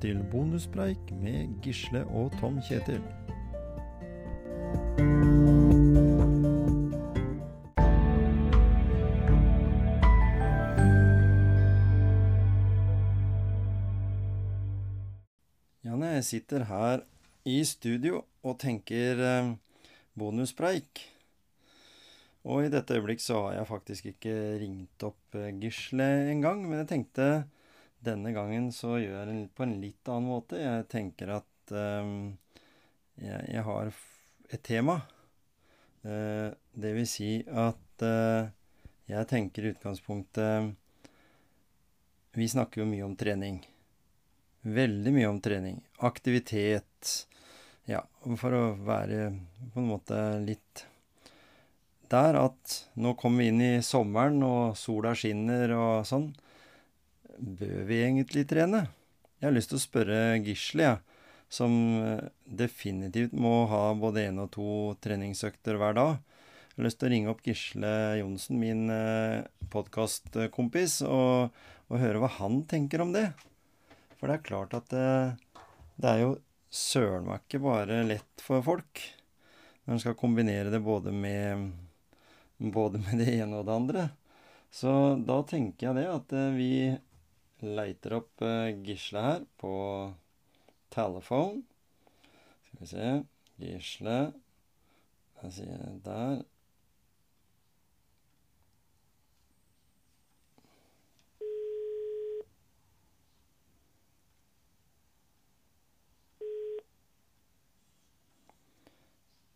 til 0.00 0.22
bonuspreik 0.32 1.10
med 1.12 1.60
Gisle 1.60 2.00
og 2.08 2.32
Tom 2.40 2.56
Kjetil. 2.64 3.02
Ja, 15.84 15.96
når 15.96 16.14
jeg 16.14 16.24
sitter 16.24 16.64
her 16.64 17.04
i 17.44 17.60
studio 17.64 18.24
og 18.42 18.56
tenker 18.62 19.20
eh, 19.20 19.54
bonuspreik 20.16 21.04
Og 22.44 22.64
i 22.64 22.72
dette 22.72 22.96
øyeblikk 22.96 23.20
så 23.20 23.42
har 23.46 23.58
jeg 23.58 23.68
faktisk 23.68 24.12
ikke 24.14 24.36
ringt 24.64 25.04
opp 25.04 25.36
eh, 25.36 25.52
Gisle 25.60 26.30
engang, 26.32 26.64
men 26.64 26.78
jeg 26.80 26.88
tenkte 26.88 27.32
denne 28.04 28.32
gangen 28.32 28.70
så 28.72 28.96
gjør 29.00 29.18
jeg 29.18 29.28
det 29.28 29.40
på 29.56 29.64
en 29.66 29.76
litt 29.82 30.08
annen 30.08 30.30
måte. 30.30 30.60
Jeg 30.60 30.86
tenker 30.92 31.34
at 31.36 31.74
um, 31.74 32.36
jeg, 33.20 33.40
jeg 33.52 33.64
har 33.66 33.90
et 34.50 34.62
tema. 34.66 35.00
Uh, 36.04 36.48
det 36.72 36.94
vil 36.96 37.08
si 37.08 37.32
at 37.44 38.06
uh, 38.06 38.48
jeg 39.10 39.28
tenker 39.28 39.66
i 39.66 39.72
utgangspunktet 39.74 40.70
Vi 42.38 42.46
snakker 42.48 42.80
jo 42.80 42.88
mye 42.88 43.04
om 43.04 43.16
trening. 43.18 43.58
Veldig 44.62 45.12
mye 45.12 45.28
om 45.28 45.40
trening. 45.42 45.80
Aktivitet. 46.06 47.26
Ja, 47.90 48.04
for 48.38 48.54
å 48.54 48.64
være 48.86 49.32
på 49.74 49.82
en 49.82 49.90
måte 49.90 50.20
litt 50.44 50.86
der 52.10 52.36
at 52.38 52.76
nå 52.98 53.14
kommer 53.18 53.42
vi 53.42 53.50
inn 53.50 53.62
i 53.62 53.82
sommeren, 53.86 54.42
og 54.42 54.78
sola 54.78 55.12
skinner 55.18 55.74
og 55.76 56.06
sånn. 56.08 56.30
Bør 57.40 57.86
vi 57.88 58.02
egentlig 58.04 58.42
trene? 58.44 58.82
Jeg 59.40 59.46
har 59.46 59.54
lyst 59.54 59.70
til 59.72 59.78
å 59.78 59.80
spørre 59.80 60.16
Gisle, 60.44 60.84
jeg, 60.84 61.22
som 61.48 61.72
eh, 61.96 62.26
definitivt 62.44 63.32
må 63.32 63.64
ha 63.70 63.94
både 63.96 64.26
én 64.28 64.42
og 64.42 64.50
to 64.52 64.66
treningsøkter 65.00 65.80
hver 65.80 65.96
dag. 65.96 66.18
Jeg 66.20 66.76
har 66.76 66.88
lyst 66.90 67.00
til 67.00 67.08
å 67.08 67.12
ringe 67.14 67.32
opp 67.32 67.40
Gisle 67.46 67.94
Johnsen, 68.20 68.60
min 68.60 68.92
eh, 68.92 69.48
podkastkompis, 69.72 71.00
og, 71.08 71.56
og 71.88 72.02
høre 72.04 72.20
hva 72.20 72.32
han 72.36 72.60
tenker 72.68 73.06
om 73.06 73.16
det. 73.16 73.30
For 74.20 74.28
det 74.28 74.36
er 74.36 74.46
klart 74.52 74.76
at 74.76 74.92
det, 74.92 75.08
det 75.96 76.12
er 76.12 76.24
jo 76.26 76.38
søren 76.68 77.24
meg 77.30 77.46
ikke 77.46 77.64
bare 77.64 78.04
lett 78.04 78.44
for 78.44 78.60
folk 78.68 79.06
når 79.86 79.96
en 79.96 80.04
skal 80.04 80.20
kombinere 80.20 80.68
det 80.68 80.84
både 80.84 81.08
med, 81.08 81.70
både 82.60 83.00
med 83.00 83.24
det 83.24 83.32
ene 83.40 83.64
og 83.64 83.64
det 83.64 83.78
andre. 83.80 84.10
Så 84.70 84.90
da 85.24 85.40
tenker 85.48 85.88
jeg 85.88 86.02
det 86.04 86.10
at 86.12 86.36
eh, 86.36 86.58
vi 86.60 86.74
leiter 87.62 88.16
opp 88.16 88.42
eh, 88.42 88.72
Gisle 88.84 89.20
her 89.24 89.42
på 89.60 89.72
telefon. 90.90 91.62
Skal 92.66 92.80
vi 92.80 92.86
se 92.86 93.10
Gisle 93.60 94.20
Jeg 95.42 95.52
sier 95.52 96.00
der. 96.04 96.42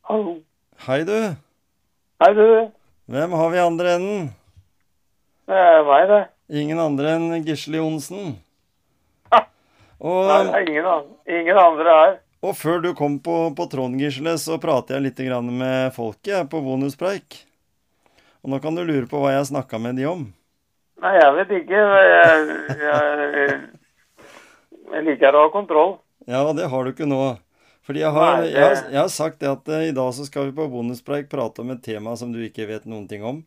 Hallo. 0.05 0.39
Hei, 0.87 1.01
du. 1.05 1.19
Hei, 2.21 2.33
du. 2.37 2.71
Hvem 3.05 3.33
har 3.33 3.51
vi 3.51 3.57
i 3.57 3.67
andre 3.67 3.95
enden? 3.97 4.27
Det 5.49 5.57
er 5.57 5.85
meg, 5.89 6.09
det. 6.09 6.23
Ingen 6.53 6.79
andre 6.81 7.15
enn 7.17 7.45
Gisle 7.47 7.79
Johnsen. 7.81 8.35
Og, 10.05 10.27
Nei, 10.29 10.41
det 10.45 10.55
er 10.59 10.67
ingen, 10.69 10.87
an 10.91 11.05
ingen 11.31 11.57
andre 11.59 11.93
her. 11.97 12.15
og 12.45 12.57
før 12.59 12.83
du 12.85 12.91
kom 12.99 13.15
på, 13.25 13.37
på 13.57 13.65
Trond, 13.73 13.97
Gisle, 14.01 14.35
så 14.43 14.59
prater 14.61 14.99
jeg 14.99 15.05
litt 15.07 15.23
grann 15.25 15.49
med 15.57 15.95
folket 15.97 16.51
på 16.53 16.61
bonuspreik. 16.61 17.39
Og 18.45 18.51
nå 18.53 18.59
kan 18.61 18.77
du 18.77 18.83
lure 18.85 19.07
på 19.09 19.23
hva 19.23 19.31
jeg 19.33 19.47
snakka 19.49 19.79
med 19.81 19.97
de 19.97 20.05
om. 20.11 20.27
Nei, 21.01 21.15
jeg 21.17 21.31
vet 21.39 21.55
ikke. 21.63 21.81
Jeg, 22.11 22.59
jeg, 22.83 23.57
jeg 24.93 25.07
liker 25.09 25.39
å 25.39 25.47
ha 25.47 25.53
kontroll. 25.55 25.97
Ja, 26.29 26.43
det 26.57 26.69
har 26.69 26.85
du 26.85 26.93
ikke 26.93 27.09
nå. 27.09 27.23
Fordi 27.85 28.01
jeg 28.05 28.13
har, 28.17 28.37
Nei, 28.37 28.45
det- 28.45 28.53
jeg 28.59 28.65
har, 28.69 28.77
jeg 28.93 29.01
har 29.01 29.11
sagt 29.13 29.41
det 29.41 29.49
at 29.55 29.69
eh, 29.73 29.89
i 29.89 29.97
dag 29.97 30.13
så 30.17 30.25
skal 30.29 30.47
vi 30.51 30.55
på 30.57 30.69
bonuspreik 30.73 31.31
prate 31.33 31.65
om 31.65 31.73
et 31.73 31.83
tema 31.85 32.13
som 32.17 32.31
du 32.33 32.39
ikke 32.45 32.69
vet 32.69 32.85
noen 32.89 33.09
ting 33.09 33.25
om. 33.25 33.41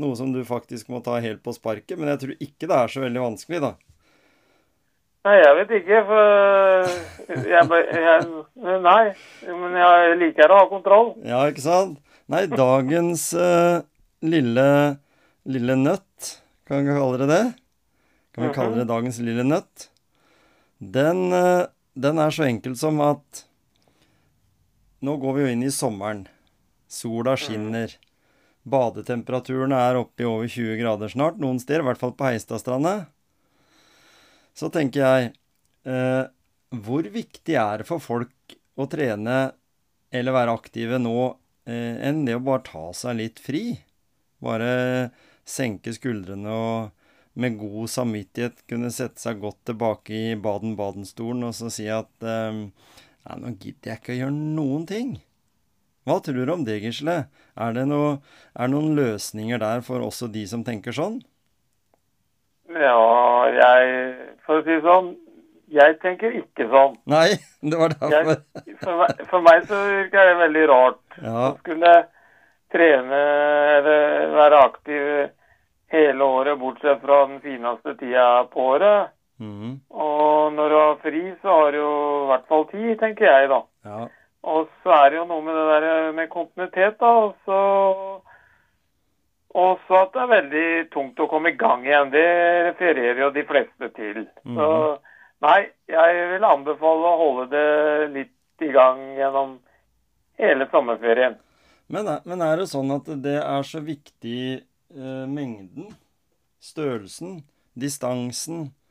Noe 0.00 0.16
som 0.18 0.32
du 0.34 0.40
faktisk 0.46 0.88
må 0.90 0.98
ta 1.04 1.20
helt 1.22 1.42
på 1.44 1.52
sparket, 1.54 1.94
men 1.98 2.08
jeg 2.10 2.20
tror 2.22 2.38
ikke 2.42 2.66
det 2.66 2.78
er 2.78 2.90
så 2.90 3.02
veldig 3.04 3.20
vanskelig, 3.22 3.60
da. 3.62 3.74
Nei, 5.24 5.36
jeg 5.40 5.54
vet 5.56 5.70
ikke, 5.78 6.00
for 6.04 7.44
jeg, 7.48 7.62
ba- 7.70 7.84
jeg, 7.96 8.24
Nei, 8.84 9.04
men 9.62 9.78
jeg 9.80 10.18
liker 10.20 10.52
å 10.52 10.58
ha 10.58 10.66
kontroll. 10.68 11.14
Ja, 11.24 11.38
ikke 11.48 11.64
sant? 11.64 12.00
Nei, 12.28 12.42
dagens 12.50 13.30
uh, 13.38 13.80
lille, 14.24 14.66
lille 15.48 15.78
nøtt, 15.80 16.34
kan 16.68 16.84
vi 16.84 16.92
kalle 16.98 17.22
det 17.22 17.30
det? 17.30 17.42
Kan 18.34 18.48
vi 18.48 18.52
kalle 18.56 18.82
det 18.82 18.88
dagens 18.90 19.22
lille 19.24 19.46
nøtt? 19.46 19.88
Den, 20.82 21.28
uh, 21.32 21.70
den 21.96 22.20
er 22.20 22.34
så 22.34 22.44
enkel 22.50 22.74
som 22.76 23.00
at 23.04 23.44
nå 25.04 25.14
går 25.20 25.36
vi 25.38 25.44
jo 25.46 25.52
inn 25.54 25.64
i 25.64 25.72
sommeren. 25.72 26.26
Sola 26.88 27.34
skinner. 27.40 27.92
Badetemperaturen 28.64 29.74
er 29.76 29.98
oppe 30.00 30.24
i 30.24 30.28
over 30.28 30.48
20 30.48 30.78
grader 30.80 31.12
snart, 31.12 31.36
noen 31.40 31.60
steder, 31.60 31.84
i 31.84 31.88
hvert 31.90 32.00
fall 32.00 32.14
på 32.16 32.28
Heistadstranda. 32.30 32.94
Så 34.56 34.70
tenker 34.72 35.04
jeg, 35.04 35.32
eh, 35.84 36.24
hvor 36.74 37.06
viktig 37.12 37.58
er 37.60 37.82
det 37.82 37.88
for 37.88 38.02
folk 38.02 38.56
å 38.80 38.86
trene 38.90 39.38
eller 40.14 40.34
være 40.34 40.54
aktive 40.54 40.98
nå 41.02 41.16
eh, 41.68 42.00
enn 42.08 42.24
det 42.24 42.38
å 42.38 42.44
bare 42.44 42.64
ta 42.66 42.86
seg 42.96 43.18
litt 43.20 43.42
fri? 43.42 43.66
Bare 44.44 45.10
senke 45.44 45.92
skuldrene 45.92 46.54
og 46.54 47.04
med 47.34 47.58
god 47.58 47.90
samvittighet 47.90 48.62
kunne 48.70 48.92
sette 48.94 49.20
seg 49.20 49.42
godt 49.42 49.64
tilbake 49.68 50.14
i 50.14 50.36
Baden-Baden-stolen 50.40 51.48
og 51.50 51.56
så 51.58 51.70
si 51.72 51.90
at 51.90 52.24
eh, 52.24 52.64
Nei, 53.24 53.38
nå 53.40 53.54
gidder 53.56 53.88
jeg 53.88 54.00
ikke 54.02 54.12
å 54.12 54.16
gjøre 54.18 54.34
noen 54.36 54.82
ting. 54.84 55.14
Hva 56.04 56.18
tror 56.20 56.44
du 56.44 56.52
om 56.52 56.64
det, 56.66 56.82
Gisle? 56.84 57.24
Er 57.56 57.76
det, 57.76 57.86
noe, 57.88 58.18
er 58.52 58.68
noen 58.68 58.92
løsninger 58.98 59.60
der 59.62 59.84
for 59.86 60.04
også 60.04 60.28
de 60.32 60.44
som 60.48 60.64
tenker 60.66 60.92
sånn? 60.92 61.22
Ja, 62.74 62.98
jeg 63.54 63.92
For 64.44 64.60
å 64.60 64.64
si 64.64 64.72
det 64.74 64.82
sånn, 64.84 65.14
jeg 65.72 65.96
tenker 66.02 66.34
ikke 66.36 66.66
sånn. 66.72 66.98
Nei, 67.08 67.38
det 67.70 67.78
var 67.80 67.94
derfor. 67.96 68.42
Jeg, 68.60 68.76
for, 68.82 69.00
meg, 69.00 69.22
for 69.30 69.46
meg 69.46 69.64
så 69.70 69.80
virker 69.88 70.28
det 70.28 70.34
veldig 70.42 70.66
rart. 70.72 71.00
Ja, 71.22 71.38
å 71.48 71.54
skulle 71.62 71.94
trene 72.74 73.22
eller 73.78 74.34
være 74.34 74.60
aktiv 74.66 75.08
hele 75.94 76.26
året, 76.26 76.58
bortsett 76.58 77.00
fra 77.04 77.20
den 77.30 77.38
fineste 77.44 77.94
tida 78.00 78.26
på 78.50 78.68
året. 78.74 79.14
Mm. 79.40 79.78
Og 79.90 80.52
når 80.54 80.68
du 80.70 80.76
har 80.78 81.00
fri, 81.02 81.22
så 81.40 81.56
har 81.62 81.72
du 81.72 81.80
jo 81.80 81.94
i 81.94 82.28
hvert 82.32 82.46
fall 82.50 82.68
tid, 82.70 82.92
tenker 83.00 83.30
jeg, 83.30 83.48
da. 83.50 83.60
ja, 83.88 84.04
Og 84.44 84.68
så 84.84 84.92
er 84.92 85.10
det 85.10 85.18
jo 85.22 85.26
noe 85.28 85.42
med 85.44 85.56
det 85.56 85.66
der 85.72 86.12
med 86.16 86.30
kontinuitet, 86.32 86.98
da. 87.00 87.12
Og 87.24 87.34
så 87.46 87.60
også 89.54 89.98
at 90.00 90.12
det 90.14 90.22
er 90.22 90.32
veldig 90.32 90.68
tungt 90.92 91.20
å 91.22 91.28
komme 91.30 91.52
i 91.54 91.58
gang 91.58 91.84
igjen. 91.86 92.10
Det 92.12 92.26
refererer 92.68 93.22
jo 93.22 93.30
de 93.34 93.44
fleste 93.48 93.90
til. 93.96 94.24
Så 94.42 94.68
nei, 95.44 95.60
jeg 95.90 96.28
vil 96.34 96.46
anbefale 96.48 97.10
å 97.10 97.20
holde 97.22 97.46
det 97.54 98.10
litt 98.16 98.64
i 98.64 98.70
gang 98.74 99.00
gjennom 99.16 99.56
hele 100.40 100.68
sommerferien. 100.72 101.38
Men, 101.86 102.08
men 102.24 102.42
er 102.42 102.58
det 102.58 102.70
sånn 102.72 102.90
at 102.94 103.10
det 103.22 103.38
er 103.40 103.66
så 103.68 103.82
viktig 103.84 104.40
eh, 104.56 105.26
mengden, 105.30 105.92
størrelsen, 106.64 107.42
distansen, 107.78 108.64
eh, 108.64 108.70
eh, 108.70 108.83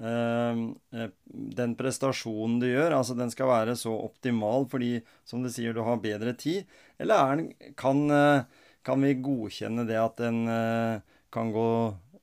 den 0.00 1.74
prestasjonen 1.76 2.56
du 2.62 2.66
gjør, 2.70 2.94
altså 2.96 3.16
den 3.18 3.32
skal 3.32 3.50
være 3.50 3.74
så 3.76 3.92
optimal 3.92 4.64
fordi, 4.70 5.02
som 5.28 5.44
du 5.44 5.50
sier, 5.52 5.74
du 5.76 5.82
har 5.84 6.00
bedre 6.00 6.32
tid? 6.40 6.64
Eller 6.96 7.20
er 7.20 7.40
den, 7.40 7.74
kan, 7.76 8.00
eh, 8.08 8.46
kan 8.86 9.04
vi 9.04 9.18
godkjenne 9.20 9.84
det 9.88 9.98
at 10.00 10.22
en 10.24 10.40
eh, 10.48 11.04
kan 11.32 11.52
gå 11.52 11.68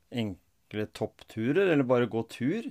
enkle 0.09 0.87
toppturer, 0.97 1.69
eller 1.69 1.85
bare 1.85 2.09
gå 2.09 2.25
tur? 2.33 2.65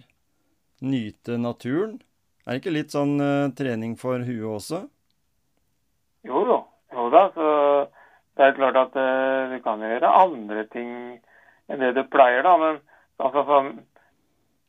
Nyte 0.82 1.38
naturen? 1.38 2.00
Er 2.44 2.56
det 2.56 2.64
ikke 2.64 2.74
litt 2.74 2.94
sånn 2.94 3.16
eh, 3.22 3.52
trening 3.58 3.96
for 3.98 4.26
huet 4.26 4.50
også? 4.58 4.84
Jo 6.26 6.42
da. 6.50 6.60
Jo 6.94 7.08
da, 7.14 7.26
så 7.34 7.48
det 8.36 8.44
er 8.44 8.58
klart 8.58 8.78
at 8.78 8.98
eh, 9.00 9.54
du 9.54 9.58
kan 9.64 9.82
gjøre 9.82 10.16
andre 10.26 10.66
ting 10.74 10.90
enn 11.70 11.82
det 11.82 11.94
du 11.96 12.02
pleier, 12.10 12.42
da. 12.46 12.54
Men 12.60 12.78
altså 13.22 13.42
for, 13.48 13.70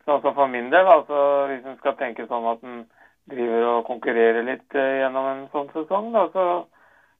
sånn 0.08 0.22
som 0.24 0.34
for 0.38 0.48
min 0.52 0.70
del, 0.72 0.88
altså 0.88 1.20
hvis 1.52 1.66
en 1.68 1.78
skal 1.82 1.98
tenke 2.00 2.26
sånn 2.30 2.48
at 2.54 2.64
en 2.64 2.80
driver 3.28 3.66
og 3.74 3.86
konkurrerer 3.90 4.46
litt 4.48 4.76
eh, 4.80 5.02
gjennom 5.04 5.26
en 5.34 5.46
sånn 5.52 5.70
sesong, 5.76 6.10
da, 6.16 6.26
så, 6.34 6.46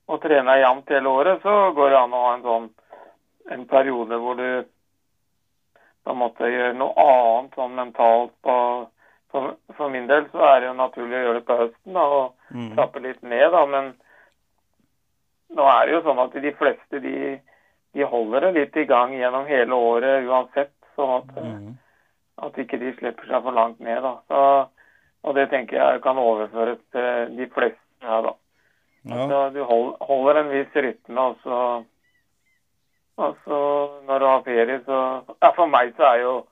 og 0.08 0.20
trener 0.24 0.62
jevnt 0.62 0.88
hele 0.94 1.12
året, 1.12 1.42
så 1.44 1.70
går 1.76 1.92
det 1.92 1.98
an 2.00 2.16
å 2.16 2.24
ha 2.24 2.34
en 2.38 2.46
sånn 2.46 2.68
en 3.52 3.64
periode 3.68 4.16
hvor 4.20 4.36
du 4.36 4.64
på 6.04 6.12
en 6.12 6.20
måte 6.20 6.48
gjør 6.48 6.74
noe 6.76 6.92
annet 7.04 7.54
sånn 7.56 7.74
mentalt 7.76 8.32
på 8.44 8.54
for, 9.28 9.54
for 9.76 9.92
min 9.92 10.06
del 10.08 10.24
så 10.32 10.40
er 10.40 10.60
det 10.62 10.68
jo 10.70 10.76
naturlig 10.78 11.18
å 11.18 11.24
gjøre 11.26 11.40
det 11.42 11.46
på 11.48 11.56
høsten 11.62 11.96
da, 11.98 12.04
og 12.18 12.34
Mm. 12.48 12.70
trappe 12.78 13.00
litt 13.04 13.20
ned, 13.22 13.50
da. 13.52 13.66
Men 13.68 13.90
nå 15.52 15.64
er 15.68 15.82
det 15.86 15.92
jo 15.92 16.00
sånn 16.06 16.20
at 16.22 16.36
de 16.40 16.52
fleste 16.56 17.00
de, 17.04 17.16
de 17.92 18.06
holder 18.08 18.46
det 18.46 18.52
litt 18.54 18.78
i 18.80 18.86
gang 18.88 19.12
gjennom 19.12 19.44
hele 19.50 19.76
året 19.76 20.24
uansett. 20.24 20.72
Sånn 20.96 21.12
at, 21.18 21.28
Mm. 21.36 21.57
At 22.46 22.58
ikke 22.58 22.78
de 22.80 22.94
slipper 22.96 23.26
seg 23.28 23.42
for 23.44 23.52
langt 23.56 23.80
ned. 23.80 24.02
da. 24.02 24.12
Så, 24.28 24.40
og 25.26 25.34
det 25.34 25.48
tenker 25.50 25.76
jeg 25.78 26.02
kan 26.02 26.18
overføres 26.18 26.78
til 26.94 27.36
de 27.38 27.48
fleste. 27.54 27.80
her, 28.02 28.22
da. 28.22 28.32
Ja. 29.08 29.14
Altså, 29.14 29.50
du 29.54 29.64
hold, 29.64 29.94
holder 30.00 30.40
en 30.40 30.50
viss 30.52 30.76
rytme, 30.76 31.20
og 31.20 31.36
så, 31.42 31.84
og 33.16 33.36
så 33.44 33.58
når 34.06 34.18
du 34.18 34.26
har 34.26 34.42
ferie, 34.44 34.80
så 34.86 34.98
Ja, 35.42 35.50
for 35.56 35.66
meg 35.66 35.94
så 35.96 36.02
er 36.02 36.16
jo 36.22 36.46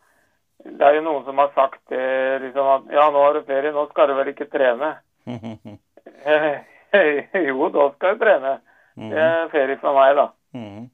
Det 0.64 0.82
er 0.82 0.94
jo 0.96 1.02
noen 1.04 1.24
som 1.24 1.38
har 1.38 1.50
sagt 1.54 1.80
det, 1.90 2.40
liksom 2.42 2.66
at 2.66 2.82
ja, 2.90 3.10
nå 3.12 3.18
har 3.22 3.32
du 3.34 3.42
ferie, 3.46 3.72
nå 3.72 3.86
skal 3.90 4.08
du 4.08 4.14
vel 4.16 4.28
ikke 4.32 4.48
trene? 4.50 4.94
jo, 7.48 7.68
da 7.68 7.90
skal 7.92 8.08
jeg 8.08 8.18
trene. 8.22 8.54
Det 8.96 9.18
er 9.20 9.48
ferie 9.52 9.76
for 9.82 9.92
meg, 9.94 10.16
da. 10.16 10.26
Mm. 10.56 10.88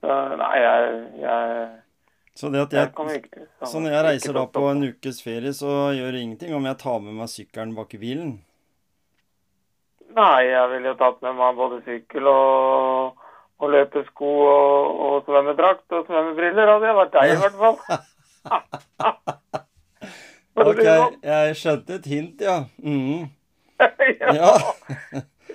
Så 0.00 0.18
nei, 0.38 0.54
jeg, 0.62 1.02
jeg, 1.20 1.66
Så 2.34 2.48
jeg 2.48 2.88
Så 3.68 3.80
når 3.80 3.90
jeg 3.92 4.04
reiser 4.06 4.32
da 4.32 4.46
på 4.48 4.62
en 4.70 4.86
ukes 4.88 5.20
ferie, 5.22 5.52
så 5.52 5.92
gjør 5.92 6.14
det 6.14 6.22
ingenting 6.24 6.54
om 6.56 6.64
jeg 6.64 6.78
tar 6.80 7.02
med 7.04 7.18
meg 7.18 7.28
sykkelen 7.28 7.74
bak 7.76 7.92
i 7.94 8.00
bilen? 8.00 8.32
Nei, 10.16 10.44
jeg 10.48 10.70
ville 10.72 10.92
jo 10.92 10.96
tatt 11.00 11.20
med 11.24 11.36
meg 11.36 11.56
både 11.56 11.80
sykkel 11.86 12.28
og, 12.28 13.20
og 13.60 13.72
løpesko 13.72 14.32
og, 14.48 14.96
og 15.06 15.28
svømmedrakt 15.28 15.96
og 15.96 16.08
svømmebriller. 16.08 16.72
Hadde 16.74 16.88
jeg 16.90 16.98
vært 17.00 17.14
deg, 17.18 17.34
i 17.34 17.42
hvert 17.44 17.60
fall. 17.60 17.78
Ok, 20.52 20.82
jeg 20.84 21.54
skjønte 21.56 21.94
et 21.96 22.06
hint, 22.10 22.42
ja. 22.44 22.58
Mm. 22.84 23.30
ja. 24.20 24.32
Ja. 24.36 24.50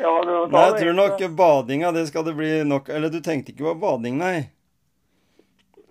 Men 0.02 0.58
jeg 0.58 0.74
tror 0.80 0.96
nok 0.98 1.22
badinga, 1.38 1.92
det 1.94 2.08
skal 2.10 2.26
det 2.28 2.34
bli 2.38 2.50
nok 2.68 2.90
Eller 2.94 3.10
du 3.14 3.18
tenkte 3.24 3.54
ikke 3.54 3.66
på 3.70 3.76
bading, 3.82 4.18
nei? 4.22 4.48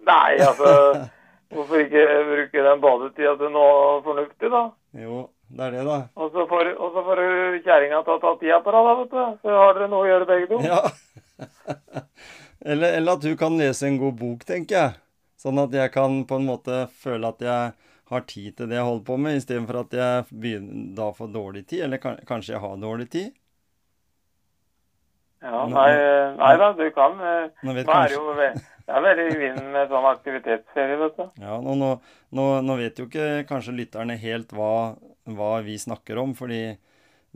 Nei, 0.06 0.38
altså 0.49 0.73
Hvorfor 1.55 1.79
ikke 1.79 2.03
bruke 2.26 2.62
den 2.67 2.81
badetida 2.82 3.37
til 3.38 3.53
noe 3.55 4.00
fornuftig, 4.03 4.49
da? 4.50 4.64
Jo, 4.99 5.20
det 5.55 5.69
er 5.69 5.76
det, 5.76 5.85
da. 5.87 5.99
Og 6.19 6.32
så 6.35 6.43
får, 6.50 6.73
og 6.75 6.97
så 6.97 7.05
får 7.06 7.20
du 7.23 7.58
kjerringa 7.62 8.00
til 8.03 8.17
å 8.17 8.23
ta 8.25 8.32
tida 8.41 8.58
på 8.64 8.75
deg, 8.75 8.88
da, 8.88 8.94
vet 8.99 9.12
du. 9.14 9.20
Så 9.44 9.55
har 9.61 9.76
dere 9.76 9.88
noe 9.93 10.03
å 10.03 10.08
gjøre 10.11 10.29
begge 10.32 10.49
to. 10.50 10.58
Ja. 10.67 10.81
eller, 12.73 12.99
eller 12.99 13.12
at 13.14 13.23
du 13.23 13.37
kan 13.38 13.58
lese 13.61 13.87
en 13.87 14.00
god 14.03 14.19
bok, 14.19 14.43
tenker 14.49 14.79
jeg. 14.81 14.99
Sånn 15.38 15.62
at 15.62 15.79
jeg 15.79 15.93
kan 15.94 16.25
på 16.26 16.41
en 16.41 16.50
måte 16.50 16.82
føle 16.99 17.31
at 17.31 17.47
jeg 17.47 17.73
har 18.11 18.26
tid 18.26 18.56
til 18.58 18.70
det 18.70 18.81
jeg 18.81 18.88
holder 18.88 19.06
på 19.06 19.19
med, 19.23 19.38
istedenfor 19.38 19.81
at 19.85 19.97
jeg 20.00 20.26
begynner 20.32 20.94
da 20.99 21.11
får 21.14 21.31
dårlig 21.35 21.67
tid. 21.70 21.87
Eller 21.87 22.03
kanskje 22.03 22.56
jeg 22.56 22.64
har 22.67 22.82
dårlig 22.82 23.11
tid. 23.14 23.31
Ja, 25.46 25.66
nei, 25.70 25.90
nei 26.40 26.54
da, 26.58 26.72
du 26.75 26.87
kan. 26.94 27.20
eh, 27.22 27.52
Nå 27.62 27.76
vet 27.76 27.87
Nå 27.87 28.00
er 28.02 28.16
jo 28.16 28.25
det 28.87 28.94
er 28.94 29.02
veldig 29.02 29.22
i 29.32 29.38
vinden 29.40 29.70
med 29.75 29.90
sånn 29.90 30.04
aktivitetsserie, 30.12 30.96
vet 31.00 31.16
du. 31.19 31.25
Ja, 31.43 31.56
nå, 31.58 31.72
nå, 31.75 32.44
nå, 32.62 32.76
vet 32.78 33.00
jo 33.00 33.08
ikke 33.08 33.43
kanskje 33.48 33.75
lytterne 33.75 34.14
helt 34.22 34.54
hva, 34.54 34.94
hva 35.26 35.48
vi 35.66 35.75
snakker 35.82 36.20
om, 36.22 36.37
fordi 36.38 36.60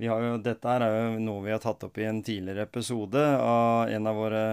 vi 0.00 0.08
har 0.08 0.22
jo, 0.22 0.36
dette 0.40 0.76
er 0.76 0.84
jo 0.86 1.16
noe 1.20 1.42
vi 1.44 1.50
har 1.50 1.58
tatt 1.60 1.82
opp 1.88 1.98
i 1.98 2.06
en 2.06 2.22
tidligere 2.24 2.68
episode 2.68 3.24
av 3.42 3.90
en 3.90 4.06
av 4.06 4.20
våre 4.22 4.44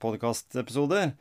podkastepisoder. 0.00 1.12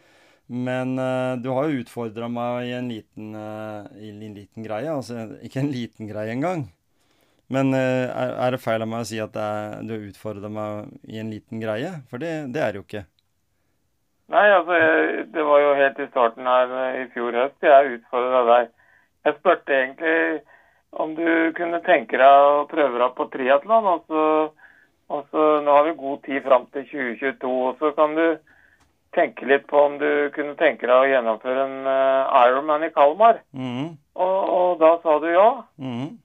Men 0.48 0.96
uh, 1.02 1.36
du 1.42 1.52
har 1.52 1.68
jo 1.68 1.84
utfordra 1.84 2.30
meg 2.32 2.70
i 2.70 2.74
en 2.78 2.88
liten, 2.94 3.36
uh, 3.36 3.92
i 4.00 4.14
en 4.14 4.40
liten 4.40 4.66
greie. 4.66 4.88
Altså 4.88 5.28
ikke 5.44 5.66
en 5.66 5.72
liten 5.74 6.10
greie 6.10 6.32
engang. 6.32 6.68
Men 7.54 7.74
eh, 7.78 8.10
er, 8.10 8.56
det 8.56 8.62
feil 8.64 8.82
av 8.82 8.90
meg 8.90 9.04
å 9.04 9.10
si 9.10 9.20
at 9.22 9.36
er, 9.38 9.76
du 9.86 9.94
utfordra 9.98 10.50
meg 10.50 10.88
i 11.06 11.20
en 11.22 11.30
liten 11.30 11.62
greie? 11.62 11.92
For 12.10 12.18
det, 12.22 12.32
det 12.56 12.64
er 12.64 12.74
det 12.74 12.82
jo 12.82 12.86
ikke. 12.88 13.04
Nei, 14.34 14.48
altså, 14.50 14.74
jeg- 14.82 15.28
det 15.36 15.44
var 15.46 15.60
jo 15.62 15.76
helt 15.78 16.00
i 16.02 16.08
starten 16.10 16.50
her 16.50 16.74
eh, 16.82 17.04
i 17.04 17.08
fjor 17.14 17.38
høst 17.38 17.62
jeg 17.68 18.00
utfordra 18.00 18.42
deg. 18.50 18.72
Jeg 19.26 19.38
spurte 19.40 19.76
egentlig 19.78 20.42
om 20.96 21.14
du 21.18 21.52
kunne 21.58 21.82
tenke 21.86 22.18
deg 22.18 22.50
å 22.50 22.66
prøve 22.72 22.98
deg 23.02 23.14
på 23.18 23.30
triatlon. 23.34 23.86
Og 23.94 24.04
så, 24.10 24.26
og 25.14 25.24
så 25.30 25.46
nå 25.62 25.78
har 25.78 25.86
vi 25.90 25.96
god 26.02 26.24
tid 26.26 26.44
fram 26.46 26.66
til 26.74 26.86
2022, 26.90 27.54
og 27.70 27.78
så 27.82 27.94
kan 27.98 28.18
du 28.18 28.26
tenke 29.16 29.46
litt 29.48 29.68
på 29.70 29.80
om 29.80 30.00
du 30.02 30.10
kunne 30.36 30.58
tenke 30.60 30.90
deg 30.90 30.96
å 30.98 31.08
gjennomføre 31.08 31.66
en 31.70 31.78
eh, 31.94 32.36
Ironman 32.50 32.84
i 32.90 32.92
Kalmar. 32.96 33.44
Mm. 33.54 33.94
Og, 34.16 34.38
og 34.58 34.80
da 34.82 34.96
sa 35.06 35.20
du 35.22 35.30
ja. 35.30 35.50
mhm. 35.78 36.16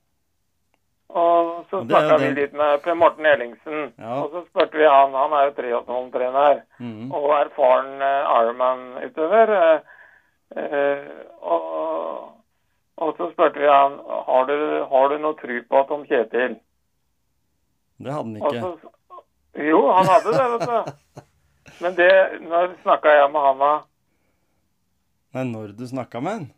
Og 1.10 1.64
så 1.70 1.82
snakka 1.84 2.18
vi 2.22 2.28
litt 2.36 2.52
med 2.54 2.82
Per 2.84 2.94
Morten 2.94 3.26
Ellingsen. 3.26 3.92
Ja. 3.98 4.20
Og 4.22 4.30
så 4.34 4.44
spurte 4.46 4.78
vi 4.78 4.86
han, 4.86 5.14
han 5.16 5.32
er 5.34 5.48
jo 5.48 5.54
triatlon-trener 5.56 6.60
mhm. 6.78 7.08
og 7.10 7.30
erfaren 7.38 8.04
eh, 8.06 8.34
Ironman-utøver. 8.40 9.54
eh, 9.56 9.80
eh, 10.62 11.08
og, 11.40 12.30
og 13.00 13.12
så 13.18 13.30
spurte 13.32 13.58
vi 13.62 13.66
han 13.66 13.98
har 14.28 14.46
du, 14.46 14.56
har 14.92 15.10
du 15.10 15.18
noe 15.18 15.38
tro 15.40 15.58
på 15.72 15.82
Tom 15.88 16.06
Kjetil. 16.06 16.60
Det 18.00 18.14
hadde 18.14 18.28
han 18.28 18.36
ikke. 18.38 18.60
så, 18.60 18.94
jo, 19.66 19.82
han 19.90 20.08
hadde 20.08 20.36
det, 20.36 20.48
vet 20.54 20.68
du. 20.70 21.26
Men 21.82 21.96
det, 21.96 22.12
når 22.46 22.74
snakka 22.84 23.18
jeg 23.18 23.32
med 23.32 23.46
han 23.48 23.60
da? 23.64 23.74
Nei, 25.34 25.44
når 25.48 25.74
du 25.78 25.86
snakka 25.88 26.22
med 26.22 26.36
han? 26.36 26.48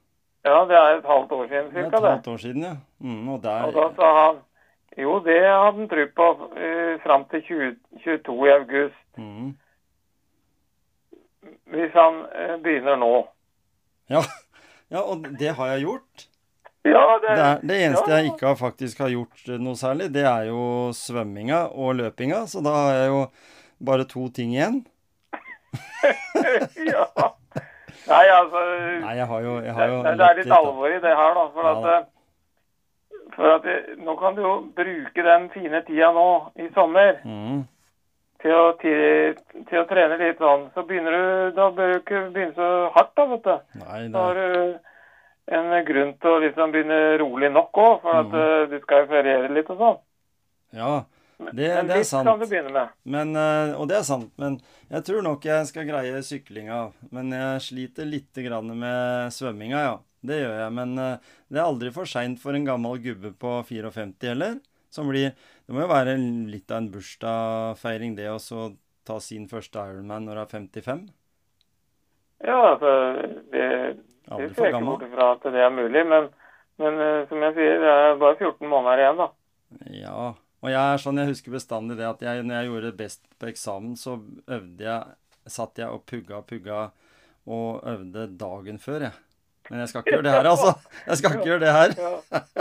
Ja, 0.44 0.64
det 0.66 0.76
er 0.76 0.96
et 0.98 1.06
halvt 1.06 1.32
år 1.32 1.44
siden 1.46 1.68
Det 1.70 1.84
er 1.84 1.86
et 1.86 2.08
halvt 2.10 2.28
år 2.28 2.36
siden, 2.36 2.62
ja. 2.62 2.76
Mm, 2.98 3.28
og 3.28 3.42
der 3.42 3.62
Og 3.62 3.76
da 3.76 3.84
sa 3.98 4.08
han 4.18 4.40
jo, 4.98 5.24
det 5.24 5.38
hadde 5.40 5.72
han 5.72 5.88
tro 5.88 6.04
på 6.16 6.26
uh, 6.52 7.00
fram 7.00 7.24
til 7.30 7.42
22 8.04 8.48
i 8.48 8.50
august. 8.50 9.04
mm. 9.16 9.56
Hvis 11.72 11.94
han 11.94 12.18
uh, 12.28 12.62
begynner 12.62 12.96
nå. 12.96 13.28
ja. 14.10 14.20
ja, 14.90 15.00
og 15.00 15.24
det 15.38 15.54
har 15.56 15.66
jeg 15.66 15.80
gjort. 15.80 16.28
Ja, 16.84 17.18
det, 17.22 17.28
Det, 17.28 17.44
er, 17.44 17.58
det 17.60 17.84
eneste 17.84 18.10
ja. 18.10 18.16
jeg 18.16 18.24
ikke 18.24 18.46
har 18.46 18.54
faktisk 18.54 18.98
har 18.98 19.08
gjort 19.08 19.48
eh, 19.48 19.58
noe 19.62 19.78
særlig, 19.78 20.14
det 20.14 20.24
er 20.26 20.48
jo 20.50 20.90
svømminga 20.92 21.68
og 21.70 21.94
løpinga. 21.94 22.46
Så 22.46 22.60
da 22.60 22.74
har 22.74 22.94
jeg 22.94 23.08
jo 23.08 23.26
bare 23.86 24.04
to 24.04 24.28
ting 24.28 24.52
igjen. 24.56 24.82
ja. 26.92 27.06
Nei, 28.08 28.24
altså 28.34 28.60
Nei, 29.02 29.14
jeg 29.16 29.26
har 29.30 29.40
jo, 29.44 29.54
jeg 29.54 29.64
det, 29.64 29.74
har 29.74 29.86
jo 29.88 29.98
det, 30.02 30.12
det 30.18 30.26
er 30.26 30.34
litt, 30.34 30.46
litt 30.46 30.54
alvor 30.56 30.88
i 30.90 30.98
det 31.00 31.16
her, 31.16 31.34
da. 31.34 31.44
For 31.54 31.62
Ja, 31.68 31.72
at, 31.72 31.82
da. 31.82 31.98
eh, 31.98 33.26
for 33.36 33.50
at 33.54 33.64
jeg, 33.64 33.96
nå 34.02 34.16
kan 34.18 34.34
du 34.36 34.42
jo 34.42 34.54
bruke 34.76 35.22
den 35.28 35.48
fine 35.54 35.82
tida 35.86 36.10
nå 36.12 36.26
i 36.58 36.68
sommer 36.74 37.20
Mm. 37.24 37.62
til 38.42 38.52
å, 38.58 38.64
til, 38.80 39.36
til 39.68 39.78
å 39.78 39.86
trene 39.86 40.18
litt 40.18 40.38
sånn. 40.42 40.64
Så 40.74 40.82
begynner 40.88 41.14
du 41.14 41.52
Da 41.56 41.68
bør 41.70 41.92
du 41.92 41.98
ikke 42.00 42.24
begynne 42.34 42.54
så 42.58 42.70
hardt, 42.96 43.12
da, 43.16 43.24
vet 43.30 43.44
du. 43.44 43.54
Nei, 43.84 44.08
Da 44.08 44.24
har 44.26 44.34
du 44.34 44.78
en 45.52 45.84
grunn 45.84 46.12
til 46.18 46.30
å 46.30 46.40
liksom 46.42 46.72
begynne 46.74 47.18
rolig 47.22 47.50
nok 47.52 47.72
òg, 47.72 48.00
for 48.02 48.18
at 48.20 48.26
Mhm. 48.26 48.40
eh, 48.42 48.66
du 48.70 48.80
skal 48.80 49.00
jo 49.04 49.06
feriere 49.14 49.48
litt 49.54 49.70
og 49.70 49.78
sånn. 49.78 49.98
ja, 50.74 51.02
det, 51.38 51.68
det 51.88 51.96
er 51.96 52.06
sant. 52.06 52.28
Men, 53.04 53.34
eh, 53.36 53.74
og 53.76 53.88
det 53.90 53.98
er 53.98 54.06
sant. 54.06 54.30
Men 54.40 54.58
jeg 54.92 55.06
tror 55.08 55.24
nok 55.26 55.46
jeg 55.46 55.68
skal 55.70 55.88
greie 55.88 56.22
syklinga. 56.26 56.80
Men 57.14 57.32
jeg 57.34 57.64
sliter 57.66 58.08
litt 58.08 58.42
grann 58.44 58.70
med 58.78 59.32
svømminga, 59.34 59.84
ja. 59.88 59.96
Det 60.22 60.38
gjør 60.38 60.60
jeg. 60.60 60.74
Men 60.78 60.92
eh, 61.02 61.32
det 61.50 61.58
er 61.58 61.66
aldri 61.66 61.90
for 61.94 62.08
seint 62.08 62.40
for 62.42 62.56
en 62.56 62.68
gammel 62.68 63.00
gubbe 63.02 63.32
på 63.34 63.56
54 63.68 64.30
heller. 64.30 64.60
Som 64.92 65.08
blir 65.08 65.32
Det 65.32 65.72
må 65.72 65.86
jo 65.86 65.90
være 65.90 66.18
litt 66.52 66.70
av 66.70 66.82
en 66.82 66.92
bursdagsfeiring, 66.92 68.16
det 68.18 68.28
å 68.28 68.38
så 68.42 68.72
ta 69.06 69.18
sin 69.22 69.48
første 69.50 69.80
Ironman 69.80 70.26
når 70.26 70.38
du 70.38 70.42
er 70.42 70.50
55. 70.52 71.04
Ja, 72.42 72.58
altså 72.74 72.90
det, 73.52 73.66
det 74.26 74.48
ser 74.56 74.68
jeg 74.68 74.74
ikke 74.74 74.84
bort 74.84 75.06
fra 75.14 75.28
at 75.36 75.46
det 75.54 75.62
er 75.62 75.72
mulig, 75.74 76.02
men, 76.10 76.26
men 76.82 76.98
eh, 77.06 77.20
som 77.30 77.46
jeg 77.46 77.56
sier, 77.56 77.78
det 77.82 77.92
er 77.94 78.18
bare 78.20 78.38
14 78.40 78.68
måneder 78.68 79.04
igjen, 79.04 79.22
da. 79.22 79.28
Ja. 79.94 80.26
Og 80.62 80.70
jeg 80.70 80.78
er 80.94 81.00
sånn, 81.02 81.18
jeg 81.18 81.32
husker 81.32 81.54
bestandig 81.56 81.96
det 81.98 82.06
at 82.06 82.20
jeg, 82.22 82.44
når 82.46 82.54
jeg 82.60 82.68
gjorde 82.70 82.90
det 82.90 82.98
best 83.00 83.22
på 83.42 83.48
eksamen, 83.50 83.96
så 83.98 84.18
øvde 84.46 84.86
jeg 84.86 85.18
Satt 85.50 85.74
jeg 85.80 85.90
og 85.90 86.04
pugga 86.06 86.36
og 86.38 86.44
pugga 86.46 86.80
og 87.50 87.80
øvde 87.90 88.28
dagen 88.38 88.76
før, 88.78 89.08
jeg. 89.08 89.16
Men 89.66 89.80
jeg 89.82 89.88
skal 89.90 90.04
ikke 90.04 90.12
gjøre 90.14 90.26
det 90.28 90.34
her, 90.36 90.46
altså. 90.52 90.70
Jeg 91.08 91.18
skal 91.18 91.32
ikke 91.34 91.48
gjøre 91.48 91.62
det 91.64 91.72
her. 91.74 91.94